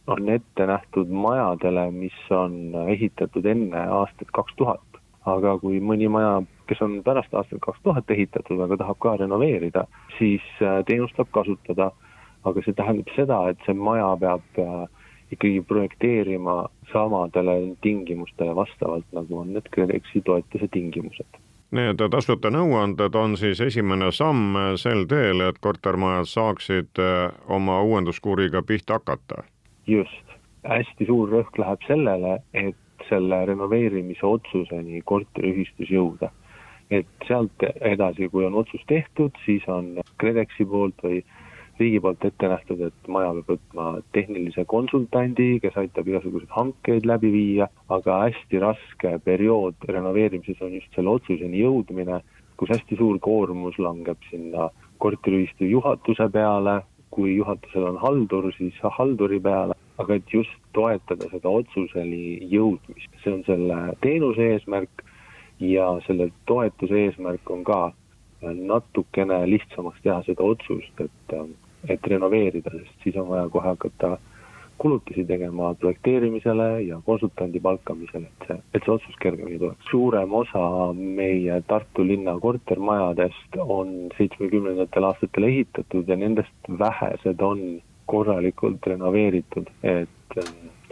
on 0.06 0.28
ette 0.28 0.66
nähtud 0.68 1.08
majadele, 1.08 1.86
mis 1.90 2.18
on 2.30 2.74
ehitatud 2.88 3.46
enne 3.48 3.86
aastat 4.00 4.28
kaks 4.40 4.52
tuhat. 4.56 5.00
aga 5.24 5.54
kui 5.62 5.80
mõni 5.80 6.08
maja, 6.08 6.42
kes 6.68 6.82
on 6.84 7.00
pärast 7.04 7.34
aastat 7.34 7.62
kaks 7.64 7.80
tuhat 7.84 8.10
ehitatud, 8.10 8.60
aga 8.66 8.76
tahab 8.82 9.00
ka 9.04 9.16
renoveerida, 9.22 9.86
siis 10.18 10.44
äh, 10.62 10.82
teenust 10.84 11.16
saab 11.16 11.32
kasutada. 11.32 11.90
aga 12.44 12.62
see 12.64 12.76
tähendab 12.76 13.10
seda, 13.16 13.40
et 13.50 13.66
see 13.66 13.74
maja 13.74 14.12
peab 14.20 14.62
äh, 14.62 14.86
ikkagi 15.32 15.64
projekteerima 15.68 16.60
samadele 16.92 17.58
tingimustele 17.82 18.54
vastavalt, 18.56 19.04
nagu 19.12 19.38
on 19.38 19.52
need 19.52 19.68
KredExi 19.74 20.24
toetuse 20.24 20.68
tingimused 20.72 21.47
Need 21.68 22.00
tasuta 22.10 22.48
nõuanded 22.48 23.16
on 23.20 23.36
siis 23.36 23.60
esimene 23.60 24.08
samm 24.16 24.56
sel 24.80 25.02
teel, 25.08 25.42
et 25.44 25.58
kortermajad 25.60 26.30
saaksid 26.30 27.00
eh, 27.04 27.34
oma 27.52 27.82
uuenduskuuriga 27.84 28.62
pihta 28.64 28.96
hakata. 28.96 29.42
just, 29.86 30.32
hästi 30.64 31.06
suur 31.06 31.28
rõhk 31.28 31.58
läheb 31.60 31.84
sellele, 31.86 32.38
et 32.54 33.04
selle 33.08 33.44
renoveerimise 33.50 34.26
otsuseni 34.26 35.02
korteriühistus 35.04 35.90
jõuda. 35.92 36.30
et 36.90 37.28
sealt 37.28 37.62
edasi, 37.84 38.30
kui 38.32 38.46
on 38.46 38.54
otsus 38.54 38.80
tehtud, 38.88 39.36
siis 39.44 39.64
on 39.68 39.98
KredExi 40.16 40.64
poolt 40.64 41.02
või 41.04 41.20
riigi 41.80 42.00
poolt 42.02 42.24
ette 42.24 42.48
nähtud, 42.50 42.82
et 42.88 43.08
maja 43.08 43.30
peab 43.36 43.54
võtma 43.54 43.86
tehnilise 44.16 44.64
konsultandi, 44.70 45.60
kes 45.62 45.76
aitab 45.80 46.08
igasuguseid 46.10 46.52
hankeid 46.54 47.06
läbi 47.08 47.30
viia, 47.34 47.68
aga 47.88 48.20
hästi 48.26 48.62
raske 48.64 49.14
periood 49.24 49.88
renoveerimises 49.88 50.60
on 50.64 50.76
just 50.78 50.94
selle 50.96 51.16
otsuseni 51.16 51.62
jõudmine, 51.62 52.20
kus 52.58 52.72
hästi 52.74 52.98
suur 52.98 53.18
koormus 53.22 53.78
langeb 53.78 54.18
sinna 54.30 54.70
korteriühistu 54.98 55.68
juhatuse 55.70 56.28
peale, 56.34 56.80
kui 57.10 57.36
juhatusel 57.36 57.86
on 57.88 58.00
haldur, 58.02 58.50
siis 58.56 58.74
halduri 58.98 59.38
peale, 59.40 59.76
aga 59.98 60.18
et 60.18 60.32
just 60.32 60.54
toetada 60.76 61.30
seda 61.32 61.50
otsuseni 61.60 62.38
jõudmist, 62.50 63.10
see 63.22 63.32
on 63.32 63.44
selle 63.46 63.78
teenuse 64.04 64.52
eesmärk. 64.54 65.04
Ja 65.58 65.88
selle 66.06 66.28
toetuse 66.46 66.94
eesmärk 67.08 67.50
on 67.50 67.64
ka 67.66 67.78
natukene 68.42 69.40
lihtsamaks 69.50 70.04
teha 70.04 70.20
seda 70.26 70.44
otsust, 70.46 71.00
et, 71.02 71.32
et 71.88 72.10
renoveerida, 72.12 72.70
sest 72.74 73.04
siis 73.04 73.16
on 73.16 73.28
vaja 73.28 73.48
kohe 73.52 73.68
hakata 73.68 74.16
kulutusi 74.78 75.24
tegema 75.24 75.74
projekteerimisele 75.74 76.82
ja 76.82 77.00
konsultandi 77.06 77.60
palkamisele, 77.60 78.28
et 78.30 78.46
see, 78.46 78.58
et 78.74 78.84
see 78.84 78.94
otsus 78.94 79.16
kergemini 79.22 79.58
tuleks. 79.58 79.90
suurem 79.90 80.34
osa 80.34 80.62
meie 80.94 81.62
Tartu 81.66 82.06
linna 82.06 82.36
kortermajadest 82.40 83.58
on 83.58 83.90
seitsmekümnendatel 84.18 85.08
aastatel 85.10 85.48
ehitatud 85.50 86.08
ja 86.08 86.16
nendest 86.16 86.70
vähesed 86.84 87.42
on 87.42 87.64
korralikult 88.06 88.86
renoveeritud, 88.86 89.66
et 89.82 90.38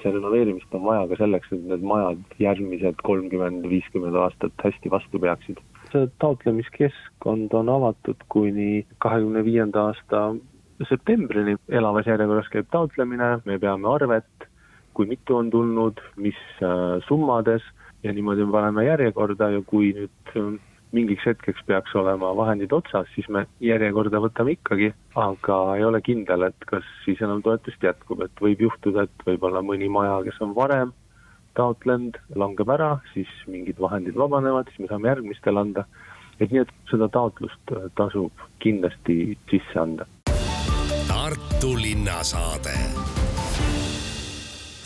see 0.02 0.10
renoveerimist 0.10 0.74
on 0.74 0.84
vaja 0.84 1.06
ka 1.12 1.22
selleks, 1.22 1.54
et 1.54 1.70
need 1.70 1.86
majad 1.94 2.36
järgmised 2.42 3.00
kolmkümmend, 3.06 3.70
viiskümmend 3.70 4.18
aastat 4.26 4.66
hästi 4.66 4.90
vastu 4.98 5.22
peaksid 5.22 5.62
see 5.92 6.08
taotlemiskeskkond 6.18 7.54
on 7.54 7.68
avatud 7.70 8.24
kuni 8.34 8.86
kahekümne 9.04 9.44
viienda 9.46 9.84
aasta 9.90 10.22
septembrini, 10.88 11.56
elavas 11.68 12.06
järjekorras 12.06 12.48
käib 12.52 12.68
taotlemine, 12.72 13.36
me 13.44 13.58
peame 13.58 13.88
arvet, 13.88 14.48
kui 14.96 15.08
mitu 15.08 15.36
on 15.36 15.50
tulnud, 15.50 16.00
mis 16.16 16.38
äh, 16.60 17.02
summades 17.08 17.64
ja 18.02 18.12
niimoodi 18.12 18.44
me 18.44 18.52
paneme 18.52 18.84
järjekorda 18.86 19.50
ja 19.54 19.62
kui 19.66 19.92
nüüd 19.96 20.36
äh, 20.36 20.56
mingiks 20.96 21.26
hetkeks 21.26 21.64
peaks 21.66 21.94
olema 21.98 22.30
vahendid 22.36 22.72
otsas, 22.72 23.08
siis 23.14 23.28
me 23.32 23.46
järjekorda 23.60 24.20
võtame 24.22 24.54
ikkagi, 24.56 24.92
aga 25.18 25.58
ei 25.76 25.84
ole 25.84 26.00
kindel, 26.04 26.46
et 26.48 26.68
kas 26.70 26.86
siis 27.04 27.20
enam 27.24 27.42
toetust 27.44 27.82
jätkub, 27.82 28.22
et 28.24 28.44
võib 28.44 28.62
juhtuda, 28.68 29.06
et 29.06 29.26
võib-olla 29.26 29.64
mõni 29.66 29.90
maja, 29.92 30.20
kes 30.28 30.40
on 30.46 30.54
varem 30.56 30.94
taotlenud, 31.56 32.18
langeb 32.36 32.70
ära, 32.72 32.90
siis 33.14 33.30
mingid 33.48 33.80
vahendid 33.80 34.16
vabanevad, 34.18 34.68
siis 34.70 34.84
me 34.84 34.92
saame 34.92 35.12
järgmistele 35.12 35.64
anda. 35.64 35.86
et 36.40 36.50
nii, 36.52 36.66
et 36.66 36.72
seda 36.90 37.06
taotlust 37.08 37.72
äh, 37.72 37.86
tasub 37.96 38.42
kindlasti 38.60 39.38
sisse 39.48 39.78
anda. 39.80 40.04
Tartu 41.08 41.76
linnasaade 41.76 42.78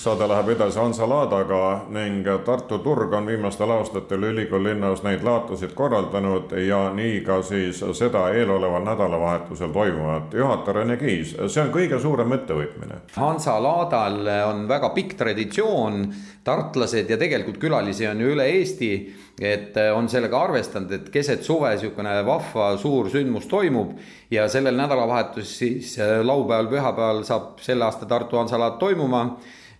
saade 0.01 0.25
läheb 0.29 0.49
edasi 0.55 0.79
Hansa 0.81 1.05
laadaga 1.09 1.83
ning 1.93 2.25
Tartu 2.45 2.79
turg 2.81 3.13
on 3.13 3.27
viimastel 3.29 3.69
aastatel 3.75 4.23
ülikooli 4.31 4.71
linnas 4.71 5.03
neid 5.05 5.21
laatasid 5.27 5.75
korraldanud 5.77 6.55
ja 6.65 6.79
nii 6.97 7.19
ka 7.27 7.43
siis 7.45 7.83
seda 7.99 8.23
eeloleval 8.33 8.87
nädalavahetusel 8.87 9.69
toimuvat. 9.75 10.33
juhataja 10.35 10.79
Rene 10.79 10.97
Kiis, 10.97 11.35
see 11.37 11.61
on 11.67 11.75
kõige 11.75 12.01
suurem 12.01 12.33
ettevõtmine. 12.33 13.03
Hansa 13.17 13.59
laadal 13.61 14.33
on 14.49 14.65
väga 14.73 14.89
pikk 14.97 15.19
traditsioon, 15.21 16.07
tartlased 16.45 17.13
ja 17.13 17.21
tegelikult 17.21 17.61
külalisi 17.61 18.09
on 18.09 18.25
ju 18.25 18.33
üle 18.33 18.49
Eesti, 18.57 18.91
et 19.37 19.77
on 19.93 20.09
sellega 20.09 20.41
arvestanud, 20.49 20.97
et 20.97 21.13
keset 21.13 21.45
suve 21.45 21.75
niisugune 21.77 22.17
vahva 22.25 22.73
suur 22.81 23.13
sündmus 23.13 23.53
toimub 23.53 23.99
ja 24.33 24.49
sellel 24.49 24.81
nädalavahetus 24.81 25.57
siis 25.61 25.97
laupäeval, 26.25 26.73
pühapäeval 26.73 27.25
saab 27.29 27.59
selle 27.61 27.85
aasta 27.85 28.09
Tartu 28.09 28.41
Hansa 28.41 28.57
laad 28.57 28.81
toimuma 28.81 29.27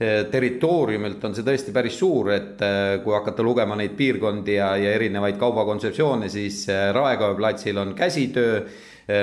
territooriumilt 0.01 1.25
on 1.29 1.35
see 1.37 1.45
tõesti 1.45 1.75
päris 1.77 1.99
suur, 2.01 2.31
et 2.33 2.63
eh, 2.65 3.01
kui 3.05 3.13
hakata 3.13 3.45
lugema 3.45 3.77
neid 3.77 3.99
piirkondi 3.99 4.55
ja, 4.57 4.73
ja 4.81 4.95
erinevaid 4.97 5.37
kaubakontseptsioone, 5.41 6.31
siis 6.33 6.63
eh, 6.73 6.87
Raekoja 6.97 7.37
platsil 7.37 7.81
on 7.81 7.93
käsitöö 7.99 8.63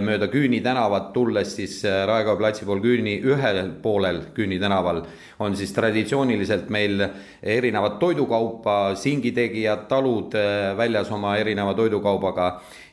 mööda 0.03 0.27
Küüni 0.27 0.57
tänavat 0.60 1.13
tulles 1.15 1.53
siis 1.55 1.77
Raekoja 1.86 2.36
platsi 2.36 2.65
pool 2.67 2.81
Küüni 2.84 3.13
ühel 3.24 3.69
poolel 3.79 4.17
Küüni 4.36 4.57
tänaval 4.60 5.00
on 5.39 5.55
siis 5.55 5.72
traditsiooniliselt 5.72 6.67
meil 6.75 7.05
erinevat 7.39 7.96
toidukaupa, 8.01 8.98
singitegijad, 9.00 9.86
talud 9.88 10.36
väljas 10.77 11.07
oma 11.15 11.38
erineva 11.39 11.72
toidukaubaga. 11.77 12.50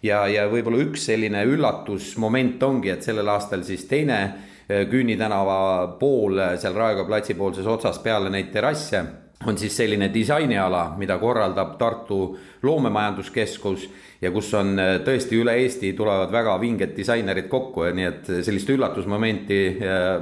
ja, 0.06 0.22
ja 0.30 0.46
võib-olla 0.46 0.84
üks 0.86 1.08
selline 1.10 1.42
üllatusmoment 1.50 2.62
ongi, 2.62 2.94
et 2.94 3.02
sellel 3.02 3.32
aastal 3.32 3.66
siis 3.66 3.88
teine 3.90 4.20
Küüni 4.64 5.16
tänava 5.20 5.96
pool, 6.00 6.38
äh, 6.38 6.54
seal 6.60 6.74
Raekoja 6.76 7.04
platsi 7.04 7.34
poolses 7.36 7.66
otsas 7.68 7.98
peale 8.00 8.30
neid 8.32 8.48
terrasse 8.52 9.02
on 9.44 9.58
siis 9.60 9.74
selline 9.76 10.08
disainiala, 10.14 10.94
mida 10.96 11.18
korraldab 11.20 11.74
Tartu 11.76 12.38
loomemajanduskeskus 12.62 13.88
ja 14.22 14.30
kus 14.32 14.48
on 14.56 14.78
äh, 14.80 14.94
tõesti 15.04 15.36
üle 15.36 15.58
Eesti 15.60 15.92
tulevad 15.92 16.32
väga 16.32 16.56
vinged 16.62 16.94
disainerid 16.96 17.50
kokku 17.52 17.84
nii 17.92 18.08
et 18.08 18.30
sellist 18.46 18.72
üllatusmomenti 18.72 19.60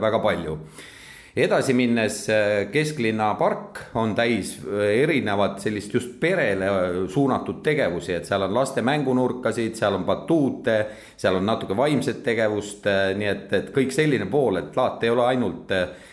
väga 0.02 0.18
palju 0.24 0.58
edasi 1.36 1.72
minnes 1.72 2.26
äh, 2.28 2.66
kesklinna 2.72 3.30
park 3.40 3.78
on 3.96 4.12
täis 4.16 4.52
äh, 4.60 4.84
erinevat 5.00 5.62
sellist 5.64 5.94
just 5.94 6.18
perele 6.20 6.68
äh, 6.68 6.98
suunatud 7.08 7.62
tegevusi, 7.64 8.12
et 8.18 8.28
seal 8.28 8.44
on 8.44 8.52
laste 8.54 8.84
mängunurkasid, 8.84 9.74
seal 9.78 9.96
on 9.96 10.04
batuute, 10.04 10.76
seal 11.16 11.40
on 11.40 11.48
natuke 11.48 11.76
vaimset 11.76 12.20
tegevust, 12.24 12.86
nii 13.16 13.30
et, 13.30 13.48
et 13.56 13.72
kõik 13.72 13.94
selline 13.94 14.28
pool, 14.30 14.60
et 14.60 14.76
laat 14.76 15.04
ei 15.04 15.12
ole 15.12 15.24
ainult 15.26 15.72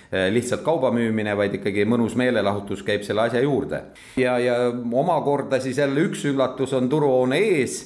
lihtsalt 0.09 0.63
kauba 0.65 0.89
müümine, 0.93 1.35
vaid 1.37 1.53
ikkagi 1.59 1.83
mõnus 1.85 2.15
meelelahutus 2.17 2.81
käib 2.87 3.03
selle 3.05 3.27
asja 3.27 3.43
juurde. 3.43 3.83
ja, 4.17 4.39
ja 4.41 4.55
omakorda 4.71 5.59
siis 5.61 5.77
jälle 5.77 6.07
üks 6.07 6.23
üllatus 6.31 6.73
on 6.73 6.89
turuhoone 6.89 7.37
ees 7.37 7.83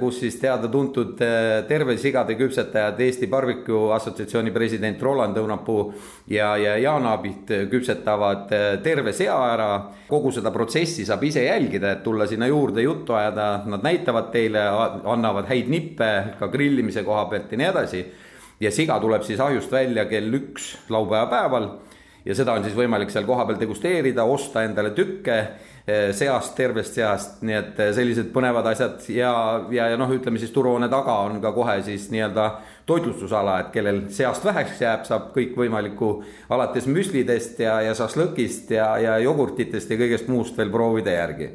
kus 0.00 0.20
siis 0.22 0.36
teada-tuntud 0.40 1.20
äh, 1.24 1.64
tervesigade 1.68 2.36
küpsetajad, 2.38 3.00
Eesti 3.00 3.26
Barbecue 3.30 3.92
Assotsiatsiooni 3.94 4.52
president 4.54 5.02
Roland 5.02 5.36
Õunapuu 5.36 5.88
ja, 6.30 6.52
ja 6.60 6.76
Jaan 6.78 7.06
Aabilt 7.10 7.50
küpsetavad 7.70 8.54
äh, 8.54 8.68
terve 8.84 9.12
sea 9.12 9.36
ära. 9.52 9.70
kogu 10.08 10.30
seda 10.32 10.50
protsessi 10.50 11.04
saab 11.04 11.24
ise 11.28 11.42
jälgida, 11.44 11.90
et 11.92 12.02
tulla 12.02 12.26
sinna 12.26 12.46
juurde 12.46 12.82
juttu 12.82 13.12
ajada, 13.12 13.64
nad 13.66 13.84
näitavad 13.84 14.30
teile, 14.32 14.62
annavad 15.04 15.48
häid 15.50 15.68
nippe 15.68 16.08
ka 16.38 16.48
grillimise 16.48 17.04
koha 17.04 17.26
pealt 17.28 17.52
ja 17.52 17.58
nii 17.58 17.68
edasi. 17.68 18.06
ja 18.60 18.70
siga 18.70 19.00
tuleb 19.00 19.22
siis 19.22 19.40
ahjust 19.40 19.72
välja 19.72 20.04
kell 20.10 20.34
üks 20.34 20.76
laupäeva 20.88 21.26
päeval 21.26 21.70
ja 22.28 22.36
seda 22.36 22.54
on 22.54 22.66
siis 22.66 22.76
võimalik 22.76 23.10
seal 23.10 23.24
kohapeal 23.26 23.58
degusteerida, 23.60 24.28
osta 24.28 24.62
endale 24.68 24.92
tükke 24.96 25.38
Eh, 25.88 26.10
seast, 26.12 26.52
tervest 26.52 26.98
seast, 26.98 27.38
nii 27.48 27.54
et 27.56 27.78
eh, 27.80 27.94
sellised 27.96 28.26
põnevad 28.34 28.66
asjad. 28.68 28.98
Ja, 29.08 29.30
ja, 29.72 29.86
ja 29.88 29.96
noh, 29.96 30.10
ütleme 30.12 30.36
siis 30.36 30.50
turuhoone 30.52 30.84
taga 30.92 31.14
on 31.24 31.38
ka 31.40 31.54
kohe 31.56 31.78
siis 31.86 32.10
nii-öelda 32.12 32.44
toitlustusala, 32.90 33.54
et 33.62 33.70
kellel 33.72 34.02
seast 34.12 34.44
väheks 34.44 34.82
jääb, 34.84 35.06
saab 35.08 35.30
kõikvõimalikku 35.32 36.10
alates 36.52 36.90
müslidest 36.92 37.62
ja, 37.64 37.78
ja 37.86 37.96
šašlõkist 37.96 38.74
ja, 38.76 38.90
ja 39.00 39.16
jogurtitest 39.24 39.88
ja 39.88 39.96
kõigest 40.02 40.28
muust 40.28 40.60
veel 40.60 40.68
proovida 40.74 41.16
järgi 41.16 41.54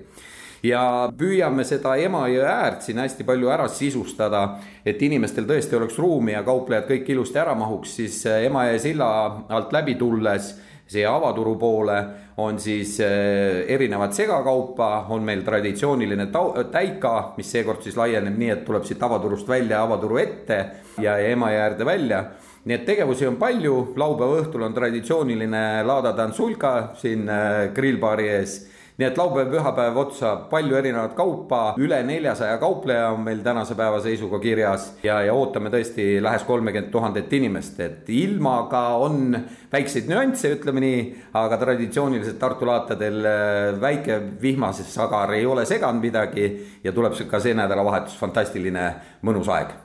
ja 0.63 0.83
püüame 1.17 1.65
seda 1.67 1.95
Emajõe 1.99 2.43
äärt 2.47 2.85
siin 2.87 3.01
hästi 3.03 3.25
palju 3.27 3.51
ära 3.51 3.67
sisustada, 3.71 4.43
et 4.85 5.01
inimestel 5.01 5.47
tõesti 5.49 5.77
oleks 5.77 5.97
ruumi 5.99 6.37
ja 6.37 6.43
kauplejad 6.43 6.87
kõik 6.89 7.09
ilusti 7.15 7.41
ära 7.41 7.55
mahuks, 7.59 7.97
siis 7.99 8.21
eh, 8.25 8.45
Emajõe 8.47 8.79
silla 8.79 9.09
alt 9.49 9.75
läbi 9.75 9.97
tulles 9.99 10.53
siia 10.93 11.13
avaturu 11.15 11.55
poole 11.59 11.97
on 12.37 12.57
siis 12.59 12.97
eh, 13.03 13.63
erinevat 13.71 14.15
segakaupa, 14.15 15.05
on 15.13 15.23
meil 15.25 15.43
traditsiooniline 15.45 16.27
täika, 16.71 17.33
mis 17.37 17.51
seekord 17.51 17.83
siis 17.85 17.97
laieneb 17.97 18.37
nii, 18.37 18.49
et 18.55 18.65
tuleb 18.65 18.87
siit 18.87 19.03
avaturust 19.03 19.47
välja 19.49 19.83
avaturu 19.83 20.19
ette 20.21 20.59
ja, 21.01 21.17
Emajõe 21.17 21.61
äärde 21.67 21.85
välja. 21.87 22.23
Nii 22.63 22.77
et 22.77 22.85
tegevusi 22.87 23.27
on 23.27 23.35
palju, 23.35 23.73
laupäeva 23.99 24.39
õhtul 24.39 24.63
on 24.63 24.75
traditsiooniline 24.75 25.83
Lada 25.83 26.13
Dansulka 26.15 26.93
siin 26.99 27.27
eh, 27.27 27.73
grillbaari 27.75 28.29
ees 28.37 28.61
nii 28.97 29.07
et 29.07 29.17
laupäev, 29.17 29.49
pühapäev 29.49 29.97
otsa 29.97 30.33
palju 30.51 30.77
erinevat 30.77 31.15
kaupa, 31.17 31.61
üle 31.81 31.97
neljasaja 32.05 32.57
kaupleja 32.61 33.09
on 33.15 33.23
meil 33.25 33.41
tänase 33.45 33.75
päeva 33.77 33.99
seisuga 34.03 34.39
kirjas. 34.43 34.91
Ja, 35.03 35.19
ja 35.25 35.33
ootame 35.33 35.71
tõesti 35.73 36.19
lähes 36.23 36.45
kolmekümmet 36.47 36.91
tuhandet 36.93 37.33
inimest, 37.33 37.79
et 37.81 38.09
ilmaga 38.13 38.83
on 39.01 39.37
väikseid 39.73 40.09
nüansse, 40.11 40.53
ütleme 40.57 40.83
nii, 40.83 40.99
aga 41.39 41.57
traditsiooniliselt 41.61 42.37
Tartu 42.43 42.67
laatadel 42.67 43.23
äh, 43.25 43.81
väike 43.81 44.19
vihmases 44.41 44.93
sagar 44.93 45.33
ei 45.33 45.45
ole 45.45 45.65
seganud 45.69 46.03
midagi 46.03 46.49
ja 46.83 46.93
tuleb 46.93 47.17
ka 47.29 47.39
see 47.41 47.57
nädalavahetus. 47.57 48.19
Fantastiline 48.19 48.91
mõnus 49.25 49.49
aeg 49.53 49.82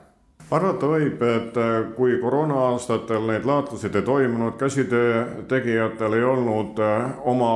arvata 0.55 0.87
võib, 0.89 1.21
et 1.25 1.57
äh, 1.59 1.75
kui 1.95 2.15
koroona-aastatel 2.21 3.27
neid 3.29 3.45
laatlusid 3.45 3.95
ei 3.95 4.05
toimunud, 4.05 4.55
käsitöö 4.59 5.21
tegijatel 5.49 6.15
ei 6.17 6.23
olnud 6.25 6.79
äh, 6.83 7.19
oma 7.29 7.51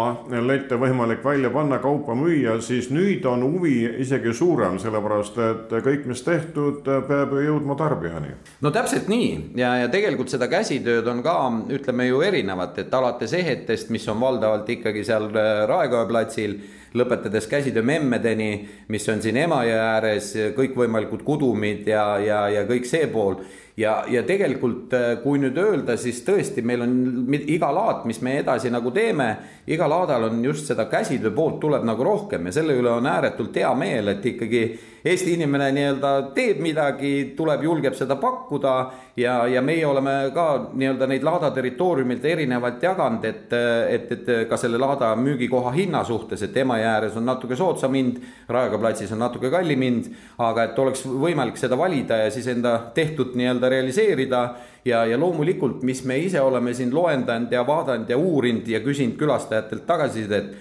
lette 0.46 0.78
võimalik 0.80 1.24
välja 1.26 1.50
panna, 1.54 1.80
kaupa 1.84 2.16
müüa, 2.18 2.60
siis 2.62 2.92
nüüd 2.94 3.26
on 3.30 3.46
huvi 3.48 3.76
isegi 4.04 4.34
suurem, 4.38 4.78
sellepärast 4.82 5.40
et 5.48 5.74
kõik, 5.86 6.06
mis 6.10 6.22
tehtud, 6.26 6.86
peab 7.08 7.34
ju 7.34 7.48
jõudma 7.48 7.78
tarbijani. 7.80 8.36
no 8.62 8.72
täpselt 8.74 9.10
nii 9.12 9.58
ja, 9.58 9.74
ja 9.84 9.90
tegelikult 9.94 10.32
seda 10.34 10.50
käsitööd 10.52 11.08
on 11.10 11.24
ka, 11.26 11.38
ütleme 11.74 12.08
ju 12.10 12.22
erinevat, 12.26 12.78
et 12.84 12.94
alates 12.94 13.34
ehetest, 13.38 13.90
mis 13.94 14.08
on 14.12 14.22
valdavalt 14.22 14.70
ikkagi 14.78 15.06
seal 15.08 15.30
äh, 15.34 15.66
Raekoja 15.70 16.06
platsil 16.10 16.58
lõpetades 16.94 17.48
käsitöö 17.50 17.84
memmedeni, 17.86 18.52
mis 18.94 19.10
on 19.10 19.22
siin 19.22 19.38
Emajõe 19.44 19.80
ääres, 19.80 20.32
kõikvõimalikud 20.58 21.24
kudumid 21.26 21.88
ja, 21.90 22.06
ja, 22.22 22.46
ja 22.54 22.66
kõik 22.70 22.86
see 22.90 23.08
pool 23.12 23.42
ja, 23.78 24.04
ja 24.08 24.24
tegelikult 24.28 24.94
äh, 24.94 25.10
kui 25.24 25.42
nüüd 25.42 25.58
öelda, 25.58 25.98
siis 25.98 26.22
tõesti, 26.26 26.64
meil 26.66 26.86
on 26.86 27.36
iga 27.42 27.72
laat, 27.74 28.06
mis 28.10 28.22
me 28.22 28.38
edasi 28.42 28.72
nagu 28.74 28.92
teeme, 28.94 29.30
igal 29.68 29.90
laadal 29.90 30.30
on 30.30 30.42
just 30.46 30.70
seda 30.70 30.86
käsitöö 30.92 31.34
poolt 31.36 31.60
tuleb 31.64 31.86
nagu 31.88 32.04
rohkem 32.06 32.50
ja 32.50 32.56
selle 32.60 32.78
üle 32.78 32.92
on 32.94 33.10
ääretult 33.10 33.56
hea 33.62 33.74
meel, 33.78 34.14
et 34.14 34.26
ikkagi 34.34 34.66
Eesti 35.04 35.34
inimene 35.36 35.66
nii-öelda 35.76 36.10
teeb 36.32 36.62
midagi, 36.64 37.10
tuleb, 37.36 37.66
julgeb 37.66 37.96
seda 37.98 38.16
pakkuda 38.16 38.76
ja, 39.20 39.34
ja 39.52 39.60
meie 39.62 39.84
oleme 39.84 40.14
ka 40.32 40.46
nii-öelda 40.72 41.10
neid 41.12 41.26
laada 41.28 41.50
territooriumilt 41.52 42.24
erinevalt 42.24 42.86
jaganud, 42.88 43.26
et, 43.28 43.52
et, 43.52 44.14
et 44.16 44.32
ka 44.48 44.56
selle 44.60 44.80
laada 44.80 45.10
müügikoha 45.20 45.74
hinna 45.76 46.06
suhtes, 46.08 46.46
et 46.48 46.56
Emajõe 46.64 46.88
ääres 46.88 47.18
on 47.20 47.28
natuke 47.28 47.58
soodsam 47.60 48.00
hind, 48.00 48.22
Raekoja 48.48 48.80
platsis 48.80 49.12
on 49.12 49.20
natuke 49.26 49.52
kallim 49.52 49.84
hind, 49.84 50.08
aga 50.40 50.70
et 50.70 50.80
oleks 50.80 51.04
võimalik 51.04 51.60
seda 51.60 51.76
valida 51.80 52.22
ja 52.24 52.32
siis 52.32 52.48
enda 52.56 52.78
tehtud 52.96 53.36
nii-öelda 53.36 53.63
realiseerida 53.70 54.44
ja, 54.86 55.06
ja 55.06 55.18
loomulikult, 55.20 55.84
mis 55.84 56.04
me 56.04 56.18
ise 56.20 56.42
oleme 56.42 56.74
siin 56.74 56.94
loendanud 56.96 57.52
ja 57.52 57.64
vaadanud 57.68 58.10
ja 58.10 58.18
uurinud 58.18 58.68
ja 58.68 58.84
küsinud 58.84 59.18
külastajatelt 59.20 59.86
tagasisidet 59.88 60.54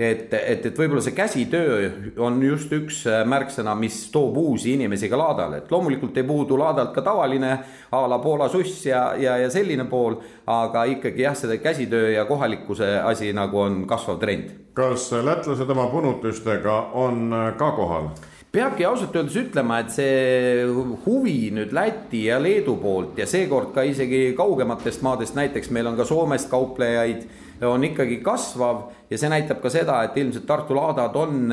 et, 0.00 0.32
et, 0.34 0.66
et 0.66 0.78
võib-olla 0.78 1.02
see 1.04 1.14
käsitöö 1.16 1.90
on 2.22 2.38
just 2.42 2.72
üks 2.72 3.02
äh, 3.10 3.22
märksõna, 3.28 3.74
mis 3.78 3.98
toob 4.12 4.38
uusi 4.40 4.74
inimesi 4.76 5.10
ka 5.10 5.18
laadale, 5.18 5.60
et 5.60 5.72
loomulikult 5.72 6.16
ei 6.16 6.26
puudu 6.26 6.58
laadalt 6.60 6.94
ka 6.94 7.04
tavaline 7.04 7.52
a 7.90 8.02
la 8.08 8.18
Poola 8.22 8.48
suss 8.52 8.86
ja, 8.86 9.10
ja, 9.20 9.36
ja 9.40 9.50
selline 9.52 9.84
pool, 9.90 10.20
aga 10.50 10.86
ikkagi 10.94 11.26
jah, 11.26 11.36
seda 11.36 11.58
käsitöö 11.60 12.14
ja 12.14 12.24
kohalikkuse 12.28 12.96
asi 13.04 13.32
nagu 13.36 13.60
on 13.60 13.84
kasvav 13.90 14.20
trend. 14.22 14.56
kas 14.74 15.10
lätlased 15.12 15.70
oma 15.70 15.88
punutustega 15.92 16.80
on 16.94 17.32
äh, 17.32 17.50
ka 17.58 17.72
kohal? 17.76 18.12
Peabki 18.50 18.84
ausalt 18.86 19.14
öeldes 19.14 19.36
ütlema, 19.38 19.78
et 19.82 19.92
see 19.94 20.64
huvi 21.04 21.52
nüüd 21.54 21.74
Läti 21.76 22.24
ja 22.26 22.40
Leedu 22.42 22.74
poolt 22.82 23.20
ja 23.20 23.26
seekord 23.30 23.70
ka 23.74 23.84
isegi 23.86 24.32
kaugematest 24.38 25.04
maadest, 25.06 25.36
näiteks 25.38 25.70
meil 25.74 25.90
on 25.90 25.98
ka 25.98 26.06
Soomest 26.08 26.50
kauplejaid 26.50 27.28
on 27.66 27.84
ikkagi 27.84 28.20
kasvav 28.24 28.86
ja 29.10 29.18
see 29.20 29.28
näitab 29.30 29.60
ka 29.62 29.70
seda, 29.72 29.98
et 30.06 30.16
ilmselt 30.16 30.46
Tartu 30.48 30.74
laadad 30.76 31.16
on, 31.18 31.52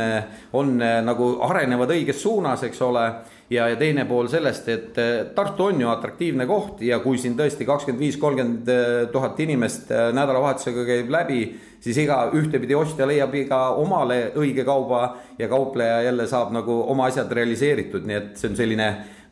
on 0.56 0.77
nagu 0.80 1.27
arenevad 1.48 1.92
õiges 1.98 2.22
suunas, 2.24 2.63
eks 2.63 2.82
ole. 2.86 3.06
ja, 3.50 3.68
ja 3.68 3.75
teine 3.80 4.06
pool 4.06 4.27
sellest, 4.32 4.70
et 4.72 5.00
Tartu 5.36 5.70
on 5.70 5.82
ju 5.82 5.89
atraktiivne 5.92 6.48
koht 6.48 6.82
ja 6.82 7.00
kui 7.04 7.20
siin 7.20 7.36
tõesti 7.38 7.68
kakskümmend 7.68 8.04
viis, 8.04 8.18
kolmkümmend 8.18 8.72
tuhat 9.12 9.39
inimest 9.44 9.92
nädalavahetusega 9.92 10.86
käib 10.88 11.12
läbi, 11.12 11.42
siis 11.79 11.98
iga 12.03 12.19
ühtepidi 12.36 12.75
ostja 12.75 13.07
leiab 13.07 13.34
iga 13.36 13.62
omale 13.79 14.31
õige 14.36 14.65
kauba 14.65 15.15
ja 15.39 15.48
kaupleja 15.48 16.01
jälle 16.07 16.27
saab 16.27 16.53
nagu 16.55 16.79
oma 16.91 17.10
asjad 17.12 17.31
realiseeritud, 17.31 18.07
nii 18.07 18.17
et 18.17 18.31
see 18.38 18.51
on 18.51 18.55
selline 18.60 18.88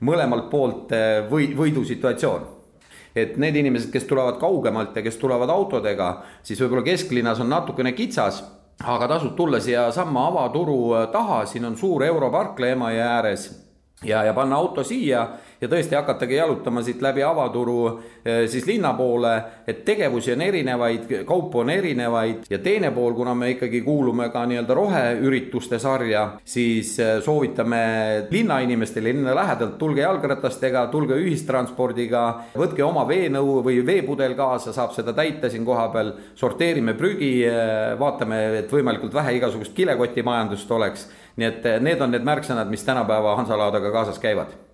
mõlemalt 0.05 0.49
poolt 0.51 0.93
või, 1.31 1.53
võidusituatsioon 1.57 2.51
et 3.15 3.37
need 3.39 3.55
inimesed, 3.55 3.93
kes 3.93 4.03
tulevad 4.09 4.35
kaugemalt 4.41 4.97
ja 4.97 5.01
kes 5.05 5.15
tulevad 5.17 5.49
autodega, 5.49 6.09
siis 6.43 6.59
võib-olla 6.59 6.83
kesklinnas 6.83 7.39
on 7.39 7.47
natukene 7.49 7.93
kitsas 7.95 8.41
aga 8.83 9.07
tasub 9.07 9.35
tulla 9.35 9.59
siia 9.63 9.87
samma 9.91 10.27
avaturu 10.27 11.07
taha, 11.11 11.45
siin 11.45 11.65
on 11.65 11.77
suur 11.79 12.03
Europarkla 12.03 12.73
Emajõe 12.73 13.05
ääres 13.07 13.45
ja, 14.03 14.23
ja 14.23 14.33
panna 14.33 14.59
auto 14.59 14.83
siia 14.83 15.27
ja 15.61 15.69
tõesti 15.71 15.95
hakatagi 15.95 16.35
jalutama 16.35 16.83
siit 16.83 17.01
läbi 17.01 17.23
avaturu 17.23 17.77
eh, 18.25 18.45
siis 18.51 18.65
linna 18.67 18.93
poole, 18.97 19.33
et 19.67 19.83
tegevusi 19.85 20.33
on 20.35 20.43
erinevaid, 20.45 21.11
kaupu 21.27 21.61
on 21.63 21.71
erinevaid 21.73 22.49
ja 22.49 22.59
teine 22.63 22.91
pool, 22.95 23.13
kuna 23.15 23.35
me 23.35 23.51
ikkagi 23.55 23.81
kuulume 23.85 24.29
ka 24.33 24.45
nii-öelda 24.49 24.77
roheürituste 24.77 25.79
sarja, 25.79 26.25
siis 26.45 26.95
eh, 26.99 27.17
soovitame 27.23 27.81
linnainimestele 28.31 29.13
linna 29.13 29.35
lähedalt, 29.35 29.77
tulge 29.79 30.03
jalgratastega, 30.03 30.87
tulge 30.91 31.17
ühistranspordiga, 31.23 32.25
võtke 32.57 32.83
oma 32.85 33.05
veenõu 33.07 33.61
või 33.65 33.79
veepudel 33.85 34.35
kaasa, 34.35 34.73
saab 34.75 34.95
seda 34.95 35.15
täita 35.15 35.49
siin 35.49 35.65
kohapeal, 35.65 36.13
sorteerime 36.35 36.97
prügi, 36.99 37.33
eh, 37.47 37.95
vaatame, 37.99 38.43
et 38.59 38.71
võimalikult 38.71 39.15
vähe 39.15 39.37
igasugust 39.39 39.75
kilekotimajandust 39.77 40.71
oleks. 40.71 41.09
Nii 41.35 41.47
et 41.47 41.65
need 41.83 41.99
on 41.99 42.13
need 42.15 42.23
märksõnad, 42.23 42.69
mis 42.71 42.85
tänapäeva 42.87 43.35
Hansalaadaga 43.35 43.91
kaasas 43.91 44.21
käivad 44.23 44.64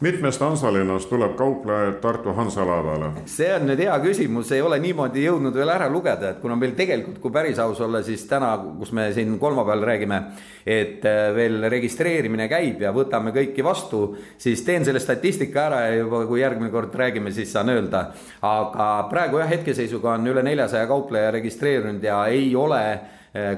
mitmest 0.00 0.40
Hansalinnast 0.40 1.08
tuleb 1.08 1.34
kauplejaid 1.36 1.98
Tartu 2.00 2.32
Hansalaadale? 2.32 3.10
see 3.28 3.50
on 3.52 3.66
nüüd 3.68 3.82
hea 3.84 3.96
küsimus, 4.00 4.48
ei 4.56 4.62
ole 4.64 4.78
niimoodi 4.80 5.26
jõudnud 5.26 5.56
veel 5.56 5.72
ära 5.74 5.90
lugeda, 5.92 6.32
et 6.32 6.40
kuna 6.40 6.56
meil 6.56 6.72
tegelikult, 6.78 7.18
kui 7.20 7.34
päris 7.34 7.60
aus 7.60 7.82
olla, 7.84 8.00
siis 8.06 8.24
täna, 8.30 8.54
kus 8.78 8.94
me 8.96 9.10
siin 9.16 9.36
kolmapäeval 9.42 9.84
räägime, 9.92 10.22
et 10.64 11.04
äh, 11.04 11.20
veel 11.36 11.68
registreerimine 11.72 12.48
käib 12.48 12.80
ja 12.86 12.94
võtame 12.96 13.34
kõiki 13.36 13.64
vastu, 13.64 14.02
siis 14.40 14.64
teen 14.64 14.88
selle 14.88 15.02
statistika 15.04 15.66
ära 15.68 15.84
ja 15.88 16.00
juba 16.00 16.24
kui 16.30 16.40
järgmine 16.40 16.72
kord 16.72 16.96
räägime, 16.96 17.32
siis 17.36 17.52
saan 17.52 17.68
öelda. 17.68 18.06
aga 18.40 18.90
praegu 19.12 19.42
jah, 19.42 19.52
hetkeseisuga 19.52 20.16
on 20.16 20.32
üle 20.32 20.42
neljasaja 20.46 20.88
kaupleja 20.88 21.30
registreerunud 21.36 22.04
ja 22.04 22.24
ei 22.32 22.54
ole 22.56 22.84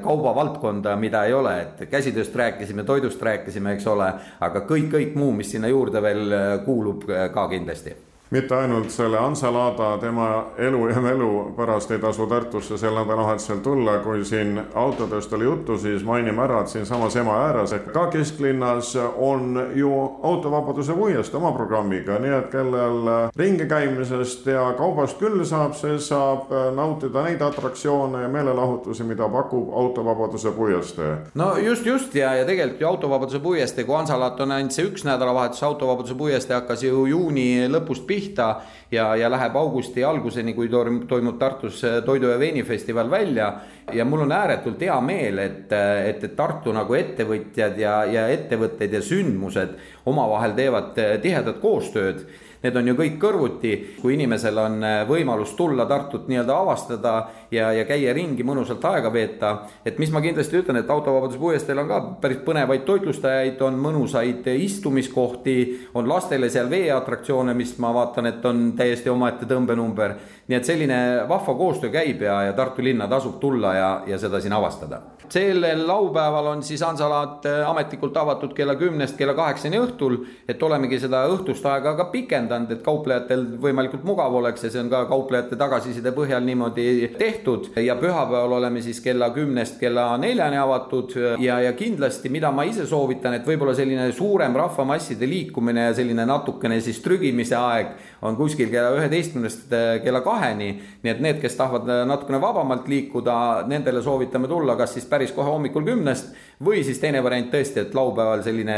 kaubavaldkonda, 0.03 0.97
mida 1.01 1.25
ei 1.25 1.33
ole, 1.33 1.55
et 1.63 1.85
käsitööst 1.91 2.35
rääkisime, 2.37 2.85
toidust 2.85 3.23
rääkisime, 3.23 3.73
eks 3.73 3.87
ole, 3.89 4.11
aga 4.41 4.67
kõik, 4.69 4.91
kõik 4.93 5.15
muu, 5.17 5.33
mis 5.33 5.55
sinna 5.55 5.71
juurde 5.73 6.03
veel 6.05 6.33
eh, 6.33 6.49
kuulub 6.67 7.09
eh, 7.09 7.29
ka 7.33 7.47
kindlasti 7.49 7.97
mitte 8.33 8.57
ainult 8.57 8.91
selle 8.91 9.19
Hansalaada, 9.21 9.99
tema 10.01 10.45
elu 10.59 10.87
ja 10.89 11.01
melu 11.01 11.53
pärast 11.57 11.91
ei 11.91 11.99
tasu 12.01 12.27
Tartusse 12.27 12.79
sel 12.81 12.95
nädalavahetusel 12.97 13.59
tulla, 13.61 13.99
kui 13.99 14.25
siin 14.25 14.61
autodest 14.75 15.33
oli 15.33 15.45
juttu, 15.45 15.77
siis 15.79 16.05
mainime 16.05 16.43
ära, 16.43 16.63
et 16.63 16.73
siinsamas 16.73 17.17
Ema 17.21 17.35
ääres 17.47 17.75
ehk 17.77 17.91
ka 17.93 18.07
kesklinnas 18.15 18.95
on 19.17 19.61
ju 19.77 19.91
autovabaduse 20.23 20.97
puiestee 20.97 21.37
oma 21.41 21.51
programmiga, 21.53 22.17
nii 22.23 22.33
et 22.39 22.49
kellel 22.55 23.11
ringi 23.37 23.67
käimisest 23.69 24.49
ja 24.49 24.65
kaubast 24.81 25.21
küll 25.21 25.45
saab, 25.45 25.77
see 25.77 25.99
saab 26.01 26.49
nautida 26.75 27.27
neid 27.29 27.45
atraktsioone 27.45 28.25
ja 28.25 28.33
meelelahutusi, 28.33 29.05
mida 29.05 29.29
pakub 29.29 29.77
autovabaduse 29.77 30.55
puiestee. 30.57 31.13
no 31.35 31.51
just, 31.61 31.87
just 31.87 32.15
ja, 32.15 32.33
ja 32.41 32.49
tegelikult 32.49 32.81
ju 32.81 32.89
autovabaduse 32.95 33.45
puiestee, 33.45 33.85
kui 33.85 33.97
Hansalaat 34.01 34.41
on 34.41 34.57
ainult 34.57 34.73
see 34.73 34.89
üks 34.89 35.05
nädalavahetus, 35.05 35.63
autovabaduse 35.69 36.17
puiestee 36.17 36.57
hakkas 36.57 36.89
ju 36.89 37.05
juuni 37.13 37.69
lõpust 37.69 38.09
pihta 38.09 38.22
pihta 38.23 38.63
ja, 38.91 39.17
ja 39.17 39.31
läheb 39.31 39.57
augusti 39.57 40.05
alguseni, 40.05 40.55
kui 40.55 40.69
toimub 41.09 41.39
Tartus 41.39 41.83
äh, 41.85 42.01
toidu 42.05 42.31
ja 42.31 42.39
veinifestival 42.39 43.11
välja. 43.11 43.53
ja 43.93 44.05
mul 44.05 44.21
on 44.23 44.33
ääretult 44.33 44.81
hea 44.81 45.01
meel, 45.01 45.39
et, 45.39 45.73
äh, 45.73 46.07
et, 46.09 46.25
et 46.25 46.37
Tartu 46.37 46.73
nagu 46.73 46.95
ettevõtjad 46.95 47.79
ja, 47.79 48.05
ja 48.05 48.29
ettevõtted 48.29 48.93
ja 48.93 49.03
sündmused 49.03 49.77
omavahel 50.07 50.55
teevad 50.57 50.99
äh, 50.99 51.19
tihedat 51.23 51.59
koostööd 51.61 52.27
need 52.63 52.77
on 52.79 52.89
ju 52.89 52.95
kõik 52.99 53.19
kõrvuti, 53.23 53.73
kui 54.01 54.15
inimesel 54.17 54.59
on 54.63 54.79
äh, 54.87 55.03
võimalus 55.09 55.55
tulla 55.59 55.87
Tartut 55.91 56.29
nii-öelda 56.31 56.57
avastada 56.57 57.15
ja, 57.51 57.73
ja 57.75 57.85
käia 57.89 58.15
ringi, 58.17 58.45
mõnusalt 58.47 58.85
aega 58.89 59.13
veeta. 59.13 59.53
et 59.85 59.99
mis 59.99 60.11
ma 60.15 60.23
kindlasti 60.25 60.61
ütlen, 60.61 60.79
et 60.81 60.91
Autovabaduse 60.91 61.41
puiesteel 61.41 61.83
on 61.83 61.91
ka 61.91 62.01
päris 62.23 62.43
põnevaid 62.47 62.87
toitlustajaid, 62.87 63.61
on 63.63 63.79
mõnusaid 63.83 64.47
istumiskohti, 64.55 65.57
on 65.95 66.09
lastele 66.09 66.51
seal 66.51 66.71
veeatraktsione, 66.71 67.55
mis 67.55 67.75
ma 67.83 67.93
vaatan, 67.95 68.31
et 68.31 68.47
on 68.47 68.73
täiesti 68.79 69.11
omaette 69.11 69.49
tõmbenumber. 69.51 70.17
Nii 70.49 70.59
et 70.59 70.67
selline 70.67 70.99
vahva 71.29 71.55
koostöö 71.55 71.91
käib 71.95 72.23
ja, 72.27 72.43
ja 72.49 72.53
Tartu 72.53 72.83
linna 72.85 73.09
tasub 73.09 73.39
tulla 73.41 73.75
ja, 73.75 73.91
ja 74.07 74.19
seda 74.19 74.41
siin 74.41 74.53
avastada. 74.53 75.01
Sellel 75.33 75.87
laupäeval 75.89 76.47
on 76.47 76.63
siis 76.63 76.83
Hansalaat 76.85 77.47
äh, 77.47 77.69
ametlikult 77.71 78.17
avatud 78.17 78.53
kella 78.53 78.75
kümnest 78.77 79.17
kella 79.17 79.33
kaheksani 79.35 79.79
õhtul, 79.81 80.19
et 80.49 80.63
olemegi 80.63 80.99
seda 81.01 81.23
õhtust 81.33 81.65
aega 81.71 81.95
ka 81.97 82.05
pikendanud 82.13 82.75
et 82.75 82.83
kauplejatel 82.85 83.47
võimalikult 83.63 84.05
mugav 84.05 84.35
oleks 84.43 84.67
ja 84.67 84.73
see 84.73 84.83
on 84.83 84.91
ka 84.93 85.05
kauplejate 85.09 85.57
tagasiside 85.57 86.13
põhjal 86.13 86.45
niimoodi 86.45 87.15
tehtud. 87.17 87.71
Ja 87.81 87.97
pühapäeval 88.01 88.59
oleme 88.59 88.83
siis 88.85 89.01
kella 89.01 89.31
kümnest 89.33 89.79
kella 89.81 90.11
neljani 90.21 90.61
avatud 90.61 91.17
ja, 91.41 91.61
ja 91.65 91.73
kindlasti, 91.79 92.29
mida 92.29 92.51
ma 92.53 92.67
ise 92.69 92.85
soovitan, 92.91 93.39
et 93.39 93.49
võib-olla 93.49 93.77
selline 93.79 94.11
suurem 94.13 94.59
rahvamasside 94.59 95.29
liikumine 95.29 95.89
ja 95.89 95.97
selline 95.97 96.27
natukene 96.29 96.81
siis 96.85 97.01
trügimise 97.05 97.57
aeg 97.57 97.97
on 98.23 98.37
kuskil 98.37 98.69
kella 98.71 98.93
üheteistkümnest 98.99 99.73
kella 100.05 100.21
kaheni. 100.33 100.73
nii 101.03 101.13
et 101.13 101.21
need, 101.21 101.41
kes 101.43 101.57
tahavad 101.59 101.89
natukene 102.09 102.41
vabamalt 102.41 102.89
liikuda, 102.89 103.37
nendele 103.69 104.03
soovitame 104.03 104.49
tulla 104.49 104.77
kas 104.77 104.97
siis 104.97 105.07
päris 105.07 105.33
kohe 105.37 105.51
hommikul 105.51 105.85
kümnest 105.87 106.33
või 106.63 106.83
siis 106.87 107.01
teine 107.03 107.23
variant 107.25 107.51
tõesti, 107.53 107.87
et 107.87 107.95
laupäeval 107.95 108.43
selline 108.43 108.77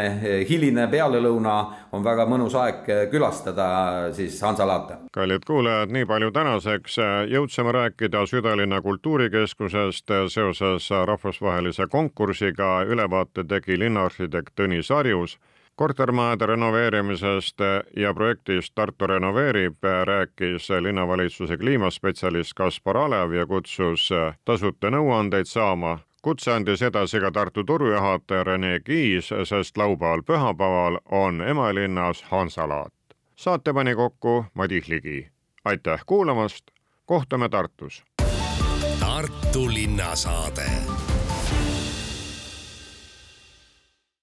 hiline 0.48 0.86
pealelõuna 0.90 1.54
on 1.92 2.04
väga 2.04 2.26
mõnus 2.28 2.56
aeg 2.58 2.88
külastada 3.12 3.68
siis 4.16 4.40
Hansalaate. 4.42 4.98
kallid 5.12 5.44
kuulajad, 5.46 5.92
nii 5.92 6.06
palju 6.06 6.30
tänaseks. 6.34 6.98
jõudsime 7.30 7.72
rääkida 7.72 8.26
Südalinna 8.26 8.80
kultuurikeskusest 8.82 10.10
seoses 10.28 10.90
rahvusvahelise 10.90 11.86
konkursiga. 11.86 12.82
ülevaate 12.82 13.44
tegi 13.48 13.78
linnaarhitekt 13.78 14.54
Tõnis 14.60 14.90
Harjus 14.94 15.38
kortermajade 15.74 16.46
renoveerimisest 16.46 17.60
ja 17.96 18.14
projektist 18.14 18.72
Tartu 18.74 19.06
renoveerib 19.06 19.76
rääkis 20.04 20.70
linnavalitsuse 20.80 21.56
kliimaspetsialist 21.56 22.52
Kaspar 22.56 22.96
Alev 22.96 23.32
ja 23.32 23.46
kutsus 23.46 24.08
tasuta 24.44 24.90
nõuandeid 24.90 25.50
saama 25.50 25.98
kutse 26.24 26.52
andis 26.52 26.82
edasi 26.82 27.20
ka 27.20 27.30
Tartu 27.30 27.64
turujuhataja 27.64 28.44
Rene 28.44 28.80
Kiis, 28.80 29.28
sest 29.44 29.76
laupäeval-pühapäeval 29.76 30.98
on 31.10 31.42
emalinnas 31.42 32.22
Hansalaat. 32.22 32.92
saate 33.36 33.72
pani 33.72 33.94
kokku 33.94 34.44
Madis 34.54 34.88
Ligi. 34.88 35.28
aitäh 35.64 36.00
kuulamast, 36.06 36.64
kohtume 37.04 37.48
Tartus. 37.48 38.04
Tartu 39.00 39.68
linnasaade 39.68 40.70